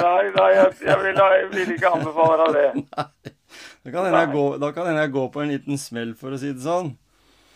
Nei, 0.01 0.23
nei 0.33 0.47
jeg, 0.55 0.71
jeg, 0.87 0.95
vil, 1.03 1.19
jeg 1.21 1.49
vil 1.51 1.73
ikke 1.75 1.91
anbefale 1.93 2.47
deg 2.55 2.57
det. 2.57 2.85
Da 3.83 3.91
kan 3.91 4.05
hende 4.07 4.19
jeg, 4.23 4.31
gå- 4.31 4.57
da 4.63 4.71
kan 4.73 4.89
jeg 4.95 5.11
går 5.13 5.29
på 5.33 5.41
en 5.43 5.49
liten 5.51 5.77
smell, 5.77 6.15
for 6.17 6.33
å 6.33 6.39
si 6.41 6.49
det 6.55 6.63
sånn. 6.63 6.93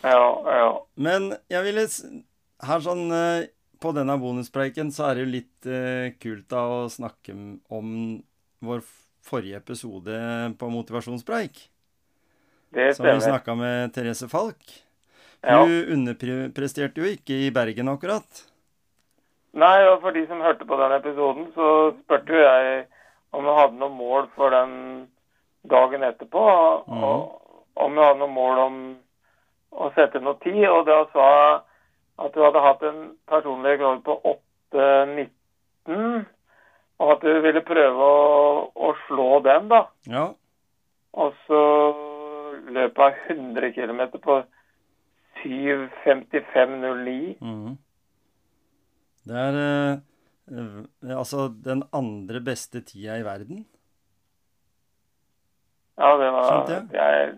Ja, 0.03 0.21
ja. 0.59 0.69
Men 1.01 1.31
jeg 1.49 1.65
ville 1.65 1.87
Her 2.65 2.83
sånn 2.83 3.05
eh, 3.15 3.47
På 3.81 3.93
denne 3.95 4.17
bonuspreiken 4.21 4.91
så 4.93 5.07
er 5.07 5.15
det 5.17 5.23
jo 5.25 5.31
litt 5.31 5.69
eh, 5.71 6.11
kult 6.21 6.45
da 6.51 6.61
å 6.69 6.83
snakke 6.91 7.33
om 7.73 7.95
vår 8.65 8.83
forrige 9.25 9.57
episode 9.61 10.15
på 10.59 10.69
motivasjonspreik. 10.69 11.69
Det 12.75 12.95
Som 12.95 13.05
vi 13.05 13.11
stemmer. 13.11 13.25
snakka 13.25 13.55
med 13.55 13.93
Therese 13.95 14.27
Falk. 14.29 14.61
Ja. 15.41 15.61
Hun 15.63 15.85
underpresterte 15.93 17.01
jo 17.01 17.05
ikke 17.13 17.37
i 17.47 17.51
Bergen 17.53 17.89
akkurat. 17.91 18.43
Nei, 19.55 19.87
og 19.87 20.01
for 20.01 20.11
de 20.11 20.25
som 20.27 20.41
hørte 20.43 20.65
på 20.67 20.75
den 20.77 20.91
episoden, 20.97 21.45
så 21.55 21.67
spurte 22.03 22.33
jo 22.33 22.41
jeg 22.43 22.87
om 23.31 23.45
hun 23.45 23.55
hadde 23.59 23.79
noe 23.79 23.93
mål 23.93 24.27
for 24.35 24.49
den 24.51 25.07
dagen 25.69 26.03
etterpå. 26.03 26.43
Mhm. 26.87 27.03
Og 27.03 27.41
om 27.75 27.91
hun 27.95 28.03
hadde 28.03 28.19
noe 28.19 28.33
mål 28.33 28.59
om 28.65 28.75
å 29.71 29.93
sette 29.95 30.19
noe 30.19 30.35
tid. 30.43 30.65
Og 30.67 30.85
da 30.87 31.05
sa 31.13 31.29
jeg 31.29 31.61
at 32.25 32.35
hun 32.35 32.43
hadde 32.47 32.65
hatt 32.67 32.83
en 32.83 32.99
personlig 33.27 33.75
rekord 33.77 34.03
på 34.03 34.19
8.19. 34.75 36.25
Og 37.03 37.11
at 37.11 37.23
hun 37.27 37.41
ville 37.43 37.61
prøve 37.67 38.09
å, 38.09 38.59
å 38.71 38.91
slå 39.05 39.29
den, 39.43 39.69
da. 39.71 39.81
Ja. 40.07 40.25
Og 41.15 41.35
så 41.47 41.61
løp 42.75 42.99
hun 42.99 43.55
100 43.55 43.71
km 43.75 44.01
på 44.23 44.41
7.55,09. 45.43 47.35
Mm. 47.41 47.77
Det 49.25 49.37
er 49.41 49.59
eh, 49.61 49.93
eh, 50.53 51.17
altså 51.17 51.47
den 51.49 51.83
andre 51.93 52.41
beste 52.41 52.81
tida 52.85 53.17
i 53.19 53.25
verden. 53.25 53.65
Ja, 55.97 56.11
det 56.19 56.27
var 56.35 56.49
Skjønt, 56.49 56.69
ja. 56.69 56.79
det 56.91 57.01
er, 57.01 57.33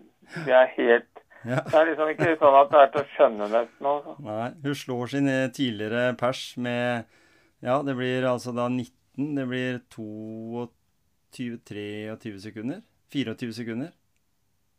det 0.46 0.54
er 0.60 0.74
helt 0.74 1.24
Ja. 1.46 1.60
Det 1.62 1.76
er 1.78 1.84
liksom 1.86 2.08
ikke 2.10 2.32
sånn 2.40 2.56
at 2.58 2.72
det 2.72 2.78
er 2.80 2.88
til 2.92 3.00
å 3.00 3.10
skjønne 3.12 3.46
nesten. 3.52 3.86
Altså. 3.86 4.14
Nei, 4.26 4.48
hun 4.64 4.78
slår 4.80 5.12
sin 5.12 5.30
eh, 5.30 5.44
tidligere 5.54 6.16
pers 6.18 6.42
med 6.58 7.06
Ja, 7.62 7.78
det 7.86 7.94
blir 7.98 8.26
altså 8.26 8.52
da 8.54 8.66
19. 8.68 8.97
Det 9.18 9.44
blir 9.50 9.80
22-23 11.32 12.38
sekunder. 12.40 12.80
24 13.12 13.52
sekunder. 13.52 13.88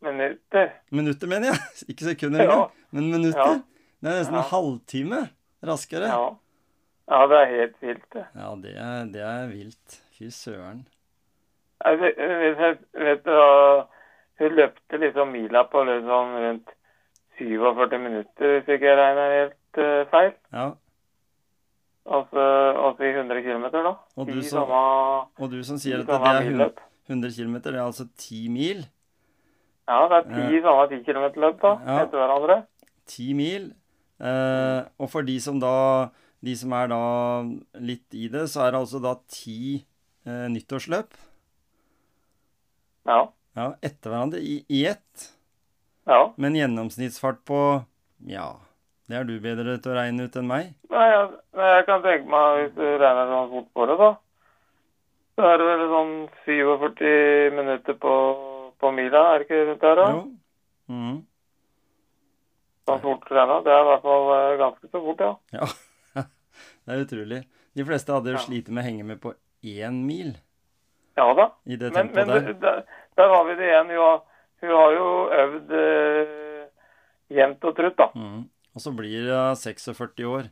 Minutter. 0.01 0.69
Minutter, 0.95 1.27
mener 1.27 1.47
jeg. 1.51 1.57
Ikke 1.91 2.03
sekunder 2.13 2.43
Ja. 2.43 2.65
men 2.91 3.09
minutter. 3.11 3.39
Ja. 3.39 3.53
Det 4.01 4.07
er 4.11 4.19
nesten 4.19 4.35
Ja. 4.35 4.41
en 4.43 4.49
halvtime 4.53 5.19
raskere. 5.63 6.07
Ja. 6.07 6.29
ja, 7.11 7.27
det 7.27 7.37
er 7.41 7.45
helt 7.57 7.75
vilt, 7.81 8.05
det. 8.13 8.25
Ja, 8.35 8.55
det 8.63 8.73
er, 8.77 9.05
det 9.13 9.21
er 9.21 9.47
vilt. 9.47 10.01
Fy 10.17 10.29
søren. 10.31 10.87
Vet, 11.85 12.15
jeg 12.17 12.77
vet 12.93 13.23
du 13.25 13.31
Hun 14.39 14.51
løpte 14.55 14.97
liksom 14.97 15.27
mila 15.31 15.63
på 15.67 15.83
liksom 15.83 16.35
rundt 16.39 16.69
47 17.39 17.97
minutter, 17.99 18.59
hvis 18.59 18.67
ikke 18.75 18.85
jeg 18.87 18.97
regner 18.97 19.33
helt 19.41 19.77
eh, 19.83 20.05
feil. 20.11 20.31
Ja. 20.53 20.69
Altså, 22.09 22.43
altså 22.87 23.03
i 23.05 23.11
100 23.13 23.41
km, 23.45 23.65
da. 23.71 23.93
Og 24.17 24.27
du 24.27 24.41
som- 24.41 24.65
samme, 24.65 25.27
Og 25.39 25.51
du 25.51 25.63
som 25.63 25.77
sier 25.77 25.99
at 25.99 26.07
det 26.07 26.15
er 26.15 26.19
100, 26.19 26.49
milløp. 26.49 26.79
100 27.09 27.31
km, 27.35 27.53
det 27.63 27.75
er 27.75 27.83
altså 27.85 28.07
10 28.17 28.47
mil. 28.49 28.85
Ja, 29.87 30.07
det 30.09 30.17
er 30.17 30.49
ti 30.49 30.61
samme 30.61 30.87
10 30.89 31.03
km-løp 31.05 31.61
da, 31.61 31.75
Ja. 31.85 32.03
etter 32.05 32.17
hverandre. 32.17 32.65
10 33.07 33.33
mil. 33.33 33.73
Eh, 34.21 34.83
og 34.99 35.09
for 35.09 35.21
de 35.21 35.39
som 35.39 35.59
da 35.59 36.09
De 36.41 36.55
som 36.55 36.71
er 36.71 36.87
da 36.87 37.43
litt 37.79 38.13
i 38.13 38.29
det, 38.29 38.45
så 38.47 38.61
er 38.67 38.71
det 38.71 38.79
altså 38.79 39.01
da 39.01 39.15
ti 39.27 39.85
eh, 40.25 40.47
nyttårsløp. 40.47 41.09
Ja. 43.05 43.25
Ja, 43.57 43.73
etter 43.83 44.09
hverandre 44.09 44.39
i, 44.39 44.63
i 44.69 44.85
ett. 44.87 45.31
ja. 46.07 46.31
Med 46.37 46.51
en 46.53 46.59
gjennomsnittsfart 46.61 47.41
på 47.45 47.85
Ja, 48.25 48.53
det 49.09 49.17
er 49.17 49.23
du 49.25 49.35
bedre 49.41 49.77
til 49.81 49.91
å 49.91 49.95
regne 49.97 50.25
ut 50.29 50.35
enn 50.37 50.47
meg. 50.49 50.73
Nei, 50.93 51.05
jeg, 51.09 51.29
jeg 51.57 51.85
kan 51.87 52.03
tenke 52.05 52.29
meg, 52.29 52.59
hvis 52.61 52.75
du 52.77 52.83
regner 53.01 53.31
sånn 53.33 53.49
fort 53.55 53.69
på 53.73 53.87
det, 53.89 53.95
da, 54.01 54.09
så 55.39 55.47
er 55.49 55.57
det 55.61 55.67
vel 55.69 55.83
sånn 55.93 56.13
47 56.45 57.55
minutter 57.57 57.97
på, 58.03 58.13
på 58.79 58.91
mila, 58.93 59.23
er 59.33 59.41
det 59.41 59.47
ikke 59.47 59.61
rundt 59.69 59.85
der, 59.87 60.01
da? 60.03 60.07
Jo. 60.13 60.21
Mhm. 60.93 61.17
Sånn 62.89 63.01
fort 63.03 63.27
regna. 63.29 63.59
Det 63.65 63.71
er 63.73 63.81
i 63.83 63.87
hvert 63.91 64.05
fall 64.05 64.29
eh, 64.35 64.57
ganske 64.61 64.89
så 64.89 65.01
fort, 65.05 65.19
ja. 65.25 65.33
Ja. 65.59 65.67
det 66.85 66.95
er 66.95 67.03
utrolig. 67.05 67.41
De 67.77 67.85
fleste 67.85 68.13
hadde 68.15 68.31
jo 68.33 68.37
Ja. 68.39 68.45
slitt 68.45 68.69
med 68.73 68.81
å 68.83 68.87
henge 68.87 69.05
med 69.05 69.19
på 69.21 69.33
én 69.61 69.99
mil 70.07 70.31
Ja 71.19 71.27
da. 71.37 71.49
i 71.69 71.75
det 71.77 71.91
Men, 71.93 72.09
men 72.15 72.27
der. 72.31 72.53
der, 72.63 72.79
der 73.19 73.29
har 73.33 73.43
vi 73.49 73.55
det 73.59 73.67
igjen. 73.69 73.89
Hun 73.93 73.99
har, 74.05 74.21
hun 74.63 74.71
har 74.73 74.95
jo 74.95 75.09
øvd 75.43 75.73
eh, 75.81 76.63
jevnt 77.37 77.67
og 77.69 77.75
trutt, 77.77 77.97
da. 77.99 78.09
Mhm. 78.15 78.47
Og 78.79 78.83
så 78.85 78.93
blir 78.95 79.27
hun 79.27 79.59
46 79.59 80.25
år. 80.29 80.49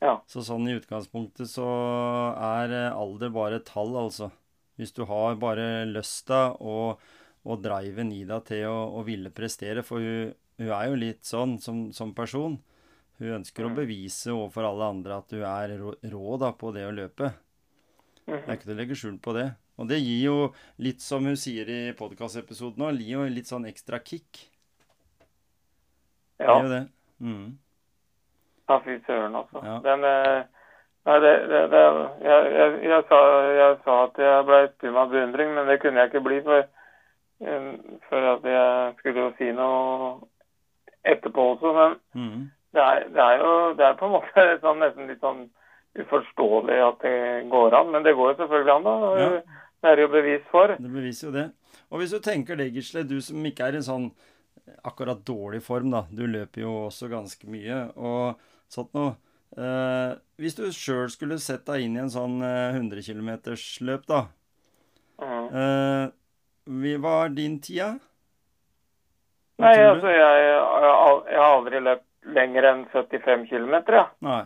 Ja. 0.00 0.14
Så 0.32 0.42
sånn 0.46 0.66
i 0.70 0.74
utgangspunktet 0.78 1.50
så 1.52 1.64
er 2.34 2.72
eh, 2.72 2.96
alder 2.96 3.32
bare 3.34 3.60
et 3.60 3.66
tall, 3.68 3.92
altså. 4.00 4.30
Hvis 4.80 4.94
du 4.96 5.04
har 5.06 5.36
bare 5.38 5.84
lysta 5.86 6.40
og, 6.58 7.02
og 7.46 7.60
driven 7.62 8.10
i 8.16 8.22
deg 8.26 8.46
til 8.48 8.64
å, 8.70 8.78
å 8.98 9.04
ville 9.06 9.30
prestere, 9.36 9.84
for 9.86 10.02
hun, 10.02 10.32
hun 10.58 10.72
er 10.74 10.88
jo 10.90 10.98
litt 10.98 11.28
sånn 11.28 11.58
som, 11.62 11.84
som 11.94 12.14
person. 12.16 12.56
Hun 13.20 13.36
ønsker 13.40 13.68
å 13.68 13.70
Mm. 13.70 13.76
bevise 13.76 14.32
overfor 14.34 14.66
alle 14.66 14.88
andre 14.96 15.20
at 15.20 15.30
hun 15.36 15.44
er 15.46 15.76
rå, 15.78 15.92
rå 16.14 16.38
da, 16.42 16.50
på 16.58 16.72
det 16.74 16.88
å 16.88 16.94
løpe. 16.96 17.30
Det 18.44 18.48
er 18.48 18.56
ikke 18.58 18.68
til 18.70 18.74
å 18.74 18.80
legge 18.80 18.98
skjul 18.98 19.20
på 19.22 19.36
det. 19.36 19.46
Og 19.78 19.88
det 19.90 20.00
gir 20.00 20.20
jo 20.24 20.36
litt, 20.82 21.02
som 21.04 21.24
hun 21.28 21.36
sier 21.38 21.68
i 21.70 21.80
podkastepisoden 21.98 22.82
nå, 22.82 22.90
litt 23.30 23.50
sånn 23.50 23.68
ekstra 23.70 24.00
kick. 24.02 24.46
Det 26.44 26.46
Ja, 26.46 26.58
er 26.58 26.62
jo 26.66 26.72
det. 26.72 26.82
Mhm. 27.20 27.58
ja 28.68 28.78
fy 28.84 28.98
søren, 29.06 29.36
altså. 29.36 29.60
Ja. 29.64 29.78
Den 29.84 30.04
eh, 30.04 30.42
Nei, 31.04 31.18
det, 31.20 31.32
det, 31.48 31.58
det 31.68 31.80
jeg, 32.24 32.44
jeg, 32.52 32.76
jeg, 32.88 33.02
sa, 33.08 33.16
jeg 33.52 33.72
sa 33.84 33.96
at 34.06 34.20
jeg 34.24 34.44
ble 34.48 34.60
stum 34.70 34.94
av 34.96 35.10
beundring, 35.12 35.50
men 35.52 35.66
det 35.68 35.76
kunne 35.82 36.00
jeg 36.00 36.08
ikke 36.08 36.22
bli, 36.24 36.38
for, 36.46 36.64
eh, 37.44 37.66
for 38.08 38.28
at 38.30 38.46
jeg 38.48 38.94
skulle 38.98 39.26
jo 39.26 39.32
si 39.36 39.50
noe 39.52 40.14
etterpå 41.04 41.44
også. 41.56 41.74
Men 41.76 41.98
mm. 42.16 42.46
det 42.72 42.86
er, 42.86 43.04
det 43.12 43.26
er 43.26 43.36
jo 43.42 43.52
det 43.76 43.86
er 43.86 43.98
på 44.00 44.08
en 44.08 44.16
måte 44.16 44.46
sånn, 44.64 44.80
nesten 44.80 45.12
litt 45.12 45.20
sånn 45.20 45.44
uforståelig 46.00 46.80
at 46.88 47.04
det 47.04 47.18
går 47.52 47.76
an. 47.82 47.92
Men 47.92 48.08
det 48.08 48.16
går 48.16 48.32
jo 48.32 48.38
selvfølgelig 48.40 48.74
an, 48.78 48.88
da. 48.88 49.12
Ja. 49.20 49.60
Det 49.84 49.92
er 49.92 50.00
jo 50.06 50.08
bevis 50.08 50.44
for. 50.48 50.72
Det 50.80 50.88
beviser 50.88 51.28
jo 51.28 51.34
det. 51.34 51.48
Og 51.92 52.00
hvis 52.00 52.16
du 52.16 52.22
tenker 52.24 52.56
det, 52.56 52.72
Gisle, 52.72 53.04
du 53.04 53.18
som 53.20 53.44
ikke 53.44 53.68
er 53.68 53.76
en 53.76 53.84
sånn 53.84 54.06
akkurat 54.84 55.20
dårlig 55.24 55.62
form, 55.62 55.90
da. 55.94 56.04
Du 56.10 56.26
løper 56.26 56.64
jo 56.64 56.72
også 56.86 57.08
ganske 57.12 57.48
mye 57.50 57.88
og 57.96 58.40
sånt 58.72 58.92
noe. 58.96 59.14
Eh, 59.54 60.14
hvis 60.42 60.56
du 60.58 60.64
sjøl 60.74 61.10
skulle 61.12 61.38
sett 61.38 61.64
deg 61.68 61.84
inn 61.84 61.96
i 61.96 62.02
en 62.02 62.10
sånn 62.10 62.40
eh, 62.42 62.74
100 62.74 63.04
km-løp, 63.06 64.06
da. 64.10 64.24
Mhm. 65.22 65.46
Eh, 65.54 66.98
hva 66.98 67.14
er 67.26 67.34
din? 67.36 67.58
Hva 67.60 67.92
Nei, 69.62 69.76
altså 69.78 70.10
jeg, 70.10 70.40
jeg, 70.42 70.60
har- 70.82 71.44
aldri 71.44 71.80
løpt 71.84 72.04
lenger 72.34 72.64
enn 72.72 72.86
75 72.90 73.46
km, 73.50 73.74
ja. 73.92 74.06
Nei. 74.24 74.44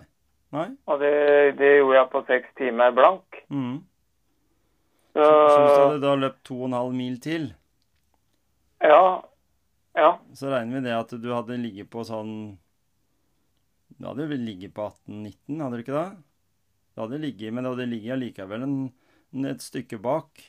Nei? 0.52 0.66
Og 0.88 1.00
det, 1.00 1.12
det 1.58 1.70
gjorde 1.78 1.96
jeg 1.98 2.10
på 2.12 2.22
seks 2.26 2.52
timer 2.58 2.92
blank. 2.96 3.40
Mm. 3.48 3.78
Så, 5.14 5.24
Så, 5.24 5.30
så 5.48 5.64
du 5.64 5.80
hadde 5.88 6.02
da 6.04 6.14
løpt 6.16 6.42
2,5 6.48 6.92
mil 6.96 7.16
til, 7.20 7.48
ja. 8.84 9.00
Så 10.38 10.52
regner 10.52 10.78
vi 10.78 10.86
det 10.86 10.94
at 10.94 11.10
du 11.18 11.28
hadde 11.34 11.58
ligget 11.58 11.88
på 11.90 12.04
sånn 12.06 12.34
Du 13.98 14.04
hadde 14.06 14.28
vel 14.30 14.44
ligget 14.46 14.74
på 14.76 14.84
18-19, 14.86 15.62
hadde 15.64 15.80
du 15.80 15.82
ikke 15.82 15.96
det? 15.96 16.10
Du 16.94 17.02
hadde 17.02 17.18
ligget, 17.24 17.54
men 17.54 17.66
du 17.66 17.72
hadde 17.72 17.88
ligget 17.90 18.14
allikevel 18.14 18.66
et 19.48 19.64
stykke 19.64 19.98
bak. 20.02 20.44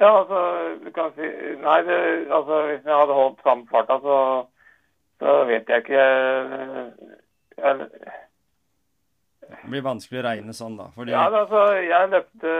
Ja, 0.00 0.08
altså, 0.22 0.38
du 0.82 0.88
kan 0.96 1.12
si 1.14 1.28
Nei, 1.60 1.76
det, 1.86 1.98
altså, 2.32 2.62
hvis 2.70 2.88
jeg 2.88 2.98
hadde 3.02 3.18
holdt 3.18 3.44
samme 3.44 3.68
farta, 3.70 3.98
så, 4.02 4.16
så 5.22 5.36
vet 5.50 5.68
jeg 5.70 5.84
ikke 5.84 6.06
jeg, 7.60 7.86
Det 9.44 9.60
blir 9.68 9.86
vanskelig 9.86 10.22
å 10.22 10.26
regne 10.30 10.56
sånn, 10.56 10.80
da. 10.80 10.88
Fordi 10.96 11.14
Ja, 11.14 11.28
altså, 11.28 11.66
jeg 11.84 12.10
løpte 12.16 12.56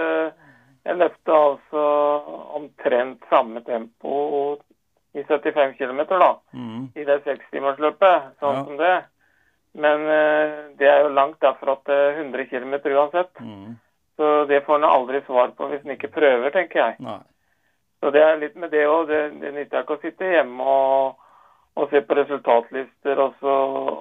Jeg 0.84 1.00
løpte 1.00 1.40
altså 1.48 1.88
omtrent 2.60 3.24
samme 3.32 3.64
tempo 3.66 4.14
i 5.14 5.22
75 5.24 5.74
km, 5.78 6.00
da. 6.10 6.30
Mm. 6.52 6.88
I 6.94 7.04
det 7.06 7.20
sekstimersløpet, 7.24 8.32
sånn 8.40 8.56
Ja. 8.58 8.64
som 8.64 8.76
det. 8.80 8.94
Men 9.74 10.00
uh, 10.06 10.76
det 10.78 10.86
er 10.90 11.00
jo 11.02 11.08
langt 11.14 11.40
derfra 11.42 11.76
til 11.86 12.18
100 12.20 12.44
km 12.50 12.74
uansett. 12.94 13.30
Mm. 13.40 13.76
Så 14.16 14.44
det 14.46 14.60
får 14.66 14.76
en 14.78 14.84
aldri 14.90 15.20
svar 15.26 15.50
på 15.58 15.66
hvis 15.72 15.82
en 15.84 15.94
ikke 15.96 16.12
prøver, 16.14 16.50
tenker 16.54 16.78
jeg. 16.80 16.96
Nei. 17.02 17.18
Så 18.00 18.10
det 18.14 18.22
er 18.22 18.36
litt 18.38 18.54
med 18.56 18.70
det 18.70 18.84
òg. 18.86 19.08
Det, 19.08 19.20
det 19.40 19.50
nytter 19.56 19.82
ikke 19.82 19.96
å 19.96 20.02
sitte 20.02 20.28
hjemme 20.28 20.62
og, 20.62 21.16
og 21.74 21.90
se 21.90 22.02
på 22.06 22.14
resultatlister 22.20 23.18
og 23.24 23.34
så 23.40 23.54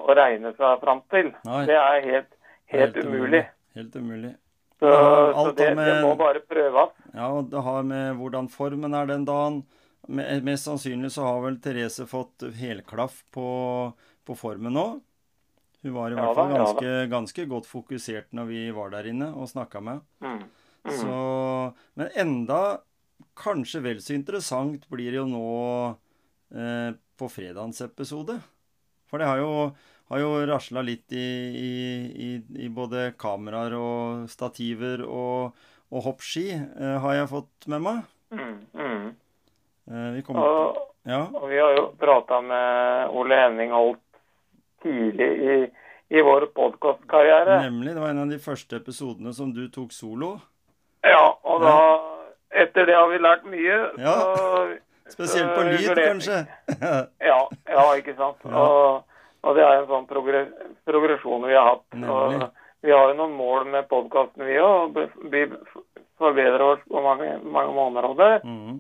og 0.06 0.12
regne 0.18 0.52
seg 0.58 0.82
fram 0.84 1.02
til. 1.10 1.32
Nei. 1.48 1.64
Det 1.70 1.78
er 1.80 2.02
helt, 2.06 2.32
helt, 2.74 2.98
umulig. 3.06 3.46
Helt 3.78 3.96
umulig. 3.96 4.34
Så, 4.84 4.92
så 4.92 5.52
det, 5.58 5.70
med- 5.78 5.88
det 5.88 6.02
må 6.04 6.14
bare 6.20 6.42
prøves. 6.46 6.92
Ja, 7.16 7.30
og 7.32 7.50
det 7.50 7.62
har 7.64 7.82
med 7.88 8.18
hvordan 8.20 8.50
formen 8.52 8.94
er 8.94 9.06
den 9.10 9.26
dagen. 9.26 9.64
Me- 10.08 10.42
Mest 10.44 10.68
sannsynlig 10.68 11.12
så 11.16 11.24
har 11.28 11.42
vel 11.46 11.60
Therese 11.64 12.06
fått 12.10 12.44
helklaff 12.58 13.22
på, 13.32 13.48
på 14.26 14.36
formen 14.36 14.76
nå. 14.76 14.88
Hun 15.84 15.94
var 15.96 16.12
i 16.12 16.16
hvert 16.16 16.36
fall 16.38 16.52
ganske, 16.56 16.92
ganske 17.12 17.46
godt 17.52 17.68
fokusert 17.68 18.32
når 18.36 18.46
vi 18.48 18.60
var 18.76 18.92
der 18.94 19.10
inne 19.12 19.30
og 19.36 19.50
snakka 19.52 19.82
med. 19.84 20.04
Mm. 20.24 20.44
Mm. 20.84 20.94
Så, 21.00 21.18
men 22.00 22.12
enda 22.20 22.60
kanskje 23.40 23.82
vel 23.84 24.00
så 24.04 24.16
interessant 24.16 24.86
blir 24.92 25.12
det 25.12 25.22
jo 25.22 25.28
nå 25.32 25.48
eh, 26.56 26.92
på 27.20 27.30
fredagens 27.32 27.82
episode. 27.86 28.38
For 29.08 29.22
det 29.22 29.28
har 29.30 29.40
jo, 29.44 29.52
har 30.12 30.24
jo 30.24 30.32
rasla 30.50 30.84
litt 30.84 31.12
i, 31.16 31.28
i, 31.60 31.74
i, 32.28 32.30
i 32.66 32.72
både 32.74 33.12
kameraer 33.20 33.76
og 33.78 34.30
stativer 34.32 35.04
og, 35.06 35.54
og 35.92 36.08
hoppski 36.08 36.48
eh, 36.56 36.98
har 37.04 37.20
jeg 37.20 37.32
fått 37.32 37.68
med 37.72 37.84
meg. 37.86 38.02
Mm, 38.34 38.56
mm. 38.74 39.12
Eh, 39.92 40.12
vi 40.16 40.22
kommer 40.24 40.42
Og, 40.48 40.78
Ja. 41.06 41.22
og 41.34 41.50
vi 41.50 41.58
har 41.60 41.76
jo 41.76 41.88
prata 42.00 42.42
med 42.42 43.10
Ole 43.12 43.36
Henning 43.36 43.72
Holt 43.72 44.00
tidlig 44.84 45.28
i, 45.28 45.72
i 46.16 46.22
vår 46.22 46.46
podkastkarriere. 46.56 47.62
Nemlig. 47.66 47.94
Det 47.96 48.02
var 48.02 48.10
en 48.10 48.20
av 48.24 48.30
de 48.30 48.40
første 48.40 48.76
episodene 48.80 49.34
som 49.34 49.52
du 49.54 49.68
tok 49.70 49.92
solo. 49.92 50.38
Ja, 51.04 51.34
og 51.44 51.62
da 51.62 51.76
Etter 52.54 52.86
det 52.86 52.94
har 52.94 53.08
vi 53.10 53.18
lært 53.18 53.44
mye. 53.50 53.78
Ja. 53.98 54.12
så- 54.38 54.78
Spesielt 55.14 55.56
på 55.56 55.64
lyd, 55.66 55.80
gleder- 55.90 56.12
kanskje. 56.14 56.48
Ja, 57.20 57.40
ja, 57.68 57.86
ikke 57.98 58.14
sant. 58.16 58.38
Ja. 58.46 58.56
Og, 58.62 59.04
og 59.44 59.56
det 59.58 59.64
er 59.66 59.82
en 59.82 59.88
sånn 59.90 60.06
progresjon 60.08 61.44
vi 61.50 61.54
har 61.58 61.66
hatt. 61.74 62.52
Vi 62.84 62.92
har 62.92 63.10
jo 63.10 63.16
noen 63.18 63.34
mål 63.36 63.66
med 63.72 63.88
podkasten, 63.90 64.46
vi 64.46 64.56
òg. 64.62 64.96
Vi 65.32 65.42
forbedrer 66.20 66.62
oss 66.62 66.80
på 66.88 67.02
mange, 67.04 67.40
mange 67.44 67.80
områder. 67.90 68.40
Mhm. 68.46 68.80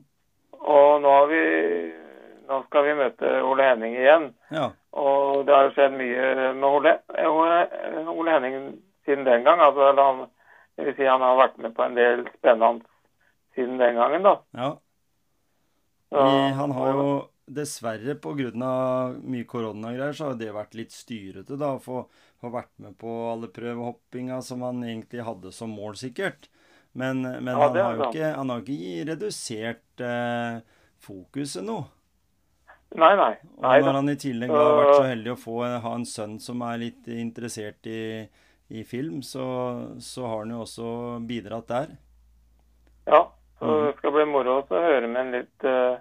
Og 0.63 1.01
nå 1.03 1.17
vi 1.31 1.43
Nå 2.43 2.57
skal 2.65 2.83
vi 2.83 2.93
møte 2.99 3.29
Ole 3.47 3.63
Henning 3.69 3.93
igjen. 3.95 4.25
Ja. 4.51 4.65
Og 4.99 5.45
det 5.47 5.53
har 5.55 5.69
jo 5.69 5.75
skjedd 5.77 5.93
mye 5.95 6.25
med 6.57 6.65
Ole, 6.67 6.91
Ole, 7.23 8.33
Henning 8.33 8.57
siden 9.07 9.23
den 9.23 9.45
gang. 9.47 9.61
Altså, 9.63 9.93
han, 9.95 10.25
det 10.75 10.89
vil 10.89 10.97
si 10.97 11.07
han 11.07 11.23
har 11.23 11.39
vært 11.39 11.55
med 11.63 11.71
på 11.77 11.85
en 11.85 11.95
del 11.95 12.25
spennende 12.35 12.83
siden 13.55 13.79
den 13.79 13.95
gangen, 13.95 14.27
da. 14.27 14.35
ja. 14.59 14.73
Så- 16.11 16.27
han 16.59 16.71
har 16.75 16.91
jo 16.93 17.07
dessverre 17.47 18.15
pga. 18.21 18.51
mye 19.23 19.45
koronagreier, 19.45 20.13
så 20.13 20.27
har 20.27 20.35
det 20.35 20.53
vært 20.53 20.75
litt 20.75 20.91
styrete, 20.91 21.57
da. 21.57 21.73
Å 21.77 21.81
få, 21.81 22.05
få 22.41 22.51
vært 22.51 22.71
med 22.77 22.97
på 22.97 23.31
alle 23.31 23.47
prøvehoppinga 23.47 24.41
som 24.43 24.61
han 24.61 24.83
egentlig 24.83 25.23
hadde 25.25 25.51
som 25.51 25.69
mål, 25.71 25.95
sikkert. 25.95 26.49
Men, 26.93 27.21
men 27.25 27.49
Ja, 27.55 27.59
han 27.67 27.77
har 27.77 27.97
jo 27.97 28.07
ikke, 28.11 28.29
han 28.37 28.53
har 28.53 28.61
ikke 28.61 29.05
redusert 29.09 30.01
eh, 30.05 30.61
fokuset 31.01 31.65
noe. 31.65 31.87
Nei, 32.93 33.15
nei. 33.17 33.33
Og 33.57 33.87
når 33.87 33.95
han 33.97 34.11
i 34.11 34.19
tillegg 34.21 34.51
har 34.53 34.75
vært 34.77 34.95
så 34.99 35.05
heldig 35.09 35.31
å 35.33 35.39
få 35.41 35.55
ha 35.65 35.93
en 35.97 36.05
sønn 36.05 36.35
som 36.41 36.61
er 36.67 36.81
litt 36.83 37.09
interessert 37.09 37.89
i, 37.89 38.21
i 38.69 38.83
film, 38.85 39.23
så, 39.25 39.45
så 39.97 40.27
har 40.29 40.43
han 40.43 40.53
jo 40.53 40.61
også 40.67 40.89
bidratt 41.25 41.71
der. 41.71 41.95
Ja, 43.09 43.25
så 43.57 43.65
mm. 43.65 43.83
det 43.87 43.93
skal 43.97 44.15
bli 44.19 44.27
moro 44.29 44.59
å 44.61 44.83
høre 44.85 45.09
med 45.09 45.21
en 45.23 45.35
litt 45.39 45.65
eh, 45.65 45.97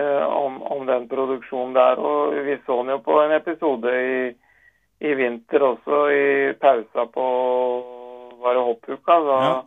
eh, 0.00 0.24
om, 0.24 0.62
om 0.64 0.88
den 0.88 1.04
produksjonen 1.12 1.76
der. 1.76 2.00
Og 2.00 2.40
vi 2.48 2.56
så 2.64 2.80
han 2.80 2.96
jo 2.96 3.02
på 3.04 3.20
en 3.26 3.36
episode 3.36 3.92
i, 3.92 4.20
i 5.04 5.16
vinter 5.18 5.68
også, 5.74 6.04
i 6.08 6.28
pausa 6.58 7.04
på 7.12 7.26
Var 8.38 8.54
det 8.56 8.70
Hoppuka? 8.70 9.24
Da 9.28 9.42
Ja. 9.44 9.58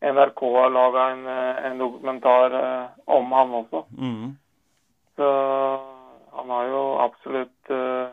NRK 0.00 0.40
har 0.56 0.70
laga 0.70 1.02
en, 1.10 1.26
eh, 1.26 1.66
en 1.66 1.78
dokumentar 1.78 2.54
eh, 2.62 2.86
om 3.04 3.32
han 3.32 3.54
også. 3.54 3.84
Mm. 3.98 4.36
Så 5.16 5.28
han 6.32 6.50
har 6.50 6.68
jo 6.68 6.82
absolutt 6.98 7.70
eh, 7.70 8.08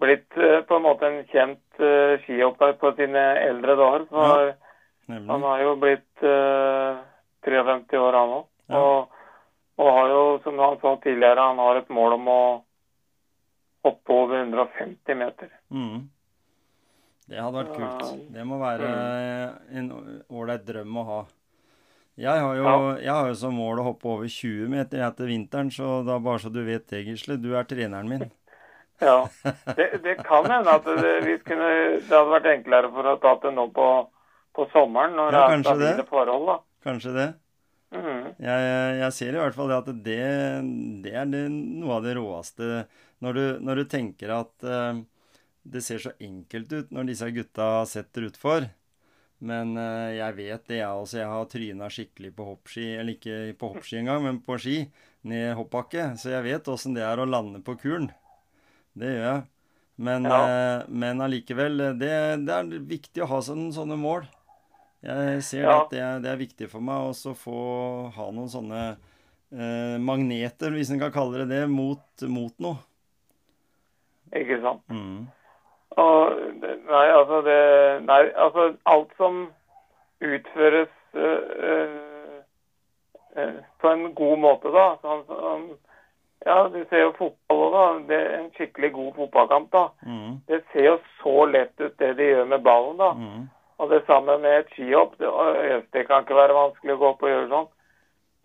blitt 0.00 0.28
på 0.68 0.76
en 0.76 0.82
måte 0.82 1.06
en 1.06 1.20
kjent 1.30 1.80
uh, 1.80 2.16
skihopper 2.24 2.72
på 2.80 2.90
sine 2.98 3.20
eldre 3.38 3.76
dager. 3.78 4.06
Så 4.10 4.24
ja, 4.26 5.18
han 5.28 5.44
har 5.46 5.60
jo 5.62 5.76
blitt 5.78 6.24
uh, 6.24 6.98
53 7.46 8.00
år, 8.00 8.16
han 8.18 8.34
òg. 8.40 8.48
Ja. 8.66 8.80
Og, 8.80 9.20
og 9.78 9.92
har 9.98 10.10
jo, 10.10 10.24
som 10.42 10.58
han 10.58 10.80
sa 10.82 10.96
tidligere, 11.04 11.46
han 11.52 11.62
har 11.62 11.78
et 11.78 11.92
mål 11.94 12.16
om 12.16 12.28
å 12.32 12.40
hoppe 13.86 14.16
over 14.16 14.42
150 14.42 15.20
meter. 15.22 15.52
Mhm. 15.70 16.08
Det 17.26 17.40
hadde 17.42 17.58
vært 17.58 17.74
kult. 17.74 18.30
Det 18.30 18.44
må 18.46 18.58
være 18.60 18.88
en 19.74 19.88
ålreit 20.30 20.66
drøm 20.68 21.00
å 21.00 21.04
ha. 21.08 21.20
Jeg 22.16 22.40
har, 22.40 22.54
jo, 22.56 22.68
jeg 22.96 23.12
har 23.12 23.26
jo 23.28 23.36
som 23.36 23.56
mål 23.58 23.82
å 23.82 23.90
hoppe 23.90 24.08
over 24.08 24.28
20 24.30 24.70
meter 24.72 25.02
etter 25.04 25.28
vinteren, 25.28 25.68
så 25.74 25.98
da 26.06 26.16
bare 26.22 26.40
så 26.40 26.48
du 26.54 26.62
vet 26.64 26.86
det, 26.88 27.02
Gisle. 27.04 27.36
Du 27.42 27.50
er 27.58 27.68
treneren 27.68 28.08
min. 28.10 28.28
Ja, 28.96 29.28
det, 29.76 29.98
det 30.00 30.14
kan 30.24 30.46
hende 30.48 30.72
at 30.72 30.86
det, 30.88 31.10
vi 31.26 31.34
kunne, 31.44 31.66
det 32.00 32.08
hadde 32.08 32.30
vært 32.30 32.46
enklere 32.48 32.88
for 32.94 33.08
å 33.10 33.18
ta 33.20 33.34
det 33.42 33.50
nå 33.52 33.66
på, 33.76 33.88
på 34.56 34.64
sommeren, 34.72 35.12
når 35.18 35.36
Ja, 35.36 35.42
det 35.50 35.58
er 35.58 35.64
stabile 35.66 36.06
forhold. 36.08 36.46
da. 36.48 36.54
Kanskje 36.86 37.12
det? 37.12 37.26
Mhm. 37.92 38.22
Jeg, 38.40 38.70
jeg 39.02 39.10
ser 39.18 39.36
i 39.36 39.42
hvert 39.42 39.58
fall 39.58 39.68
det 39.68 39.76
at 39.82 39.90
det, 40.06 40.16
det 41.04 41.12
er 41.12 41.28
det, 41.28 41.42
noe 41.52 41.98
av 41.98 42.08
det 42.08 42.16
råeste 42.16 42.70
når 43.20 43.36
du, 43.36 43.44
når 43.68 43.82
du 43.82 43.84
tenker 43.92 44.32
at 44.38 44.64
eh, 44.64 45.02
det 45.72 45.82
ser 45.84 45.98
så 46.02 46.12
enkelt 46.22 46.72
ut 46.72 46.92
når 46.94 47.08
disse 47.10 47.28
gutta 47.34 47.68
setter 47.90 48.28
utfor. 48.28 48.68
Men 49.44 49.74
eh, 49.76 50.14
jeg 50.16 50.36
vet 50.38 50.68
det, 50.70 50.78
jeg 50.80 51.02
også. 51.02 51.18
Jeg 51.20 51.32
har 51.32 51.50
tryna 51.52 51.88
skikkelig 51.92 52.30
på 52.38 52.46
hoppski, 52.52 52.86
eller 52.96 53.16
ikke 53.16 53.40
på 53.60 53.72
hoppski 53.74 53.98
engang, 54.00 54.22
men 54.24 54.38
på 54.44 54.56
ski, 54.62 54.78
ned 55.28 55.50
hoppbakke. 55.58 56.14
Så 56.20 56.32
jeg 56.32 56.46
vet 56.46 56.70
åssen 56.72 56.96
det 56.96 57.04
er 57.04 57.20
å 57.20 57.28
lande 57.28 57.60
på 57.66 57.74
kuren. 57.82 58.08
Det 58.96 59.10
gjør 59.12 59.26
jeg. 59.28 59.44
Men, 59.96 60.24
Ja. 60.28 60.40
eh, 60.44 60.86
men 60.88 61.20
allikevel, 61.24 61.76
det, 62.00 62.12
det 62.46 62.54
er 62.56 62.72
viktig 62.88 63.22
å 63.24 63.30
ha 63.34 63.42
sånne, 63.44 63.72
sånne 63.76 63.96
mål. 64.00 64.26
Jeg 65.04 65.42
ser 65.44 65.62
Ja. 65.64 65.76
at 65.82 65.90
det 65.92 66.00
er, 66.00 66.20
det 66.24 66.30
er 66.32 66.40
viktig 66.40 66.70
for 66.72 66.80
meg 66.80 67.10
også 67.12 67.32
å 67.34 67.38
få 67.38 67.60
ha 68.16 68.30
noen 68.32 68.48
sånne 68.50 68.80
eh, 69.52 69.96
magneter, 70.02 70.72
hvis 70.72 70.90
en 70.90 71.00
kan 71.00 71.12
kalle 71.12 71.44
det 71.44 71.48
det, 71.52 71.62
mot, 71.70 72.04
mot 72.28 72.56
noe. 72.58 72.80
Ikke 74.36 74.58
sant. 74.64 74.82
Mm. 74.90 75.28
Og, 75.96 76.32
nei, 76.90 77.06
altså 77.08 77.40
det 77.46 77.60
Nei, 78.04 78.20
altså 78.36 78.72
alt 78.86 79.12
som 79.16 79.46
utføres 80.20 80.92
øh, 81.14 81.40
øh, 83.36 83.54
på 83.80 83.90
en 83.90 84.14
god 84.14 84.36
måte, 84.38 84.72
da. 84.72 84.86
Sånn 85.02 85.26
som 85.30 85.68
Ja, 86.46 86.68
du 86.70 86.78
ser 86.90 87.00
jo 87.00 87.14
fotball 87.16 87.62
òg, 87.64 87.72
da. 87.74 87.86
Det 88.08 88.18
er 88.22 88.34
en 88.38 88.50
skikkelig 88.54 88.92
god 88.94 89.14
fotballkamp, 89.16 89.70
da. 89.72 89.86
Mm. 90.06 90.36
Det 90.48 90.60
ser 90.72 90.84
jo 90.90 90.98
så 91.22 91.46
lett 91.50 91.80
ut, 91.80 91.96
det 91.98 92.12
de 92.20 92.28
gjør 92.28 92.44
med 92.52 92.62
ballen, 92.62 93.00
da. 93.00 93.08
Mm. 93.16 93.48
Og 93.82 93.90
det 93.90 94.04
samme 94.06 94.36
med 94.44 94.60
et 94.60 94.70
skihopp. 94.76 95.16
Det, 95.18 95.32
det 95.92 96.04
kan 96.06 96.22
ikke 96.22 96.38
være 96.38 96.56
vanskelig 96.56 96.94
å 96.94 97.00
gå 97.00 97.08
opp 97.08 97.24
og 97.24 97.32
gjøre 97.32 97.48
sånn. 97.50 97.66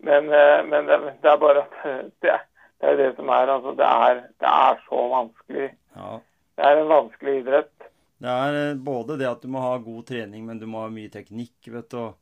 Men, 0.02 0.26
men 0.72 0.88
det, 0.88 0.98
det 1.22 1.30
er 1.30 1.38
bare 1.44 1.62
at 1.62 1.78
det, 2.24 2.34
det 2.80 2.90
er 2.90 2.98
det 2.98 3.08
som 3.20 3.30
er. 3.30 3.54
Altså, 3.54 3.76
det 3.78 3.92
er, 4.08 4.26
det 4.42 4.50
er 4.50 4.82
så 4.88 5.06
vanskelig. 5.14 5.70
Ja. 5.96 6.18
Det 6.56 6.64
er 6.68 6.80
en 6.82 6.88
vanskelig 6.90 7.36
idrett. 7.42 7.86
Det 8.22 8.30
er 8.30 8.58
eh, 8.70 8.74
både 8.78 9.16
det 9.18 9.26
at 9.30 9.42
du 9.42 9.48
må 9.50 9.62
ha 9.64 9.76
god 9.82 10.04
trening, 10.06 10.44
men 10.46 10.58
du 10.60 10.66
må 10.70 10.84
ha 10.84 10.90
mye 10.92 11.10
teknikk, 11.10 11.56
vet 11.72 11.88
du. 11.90 12.12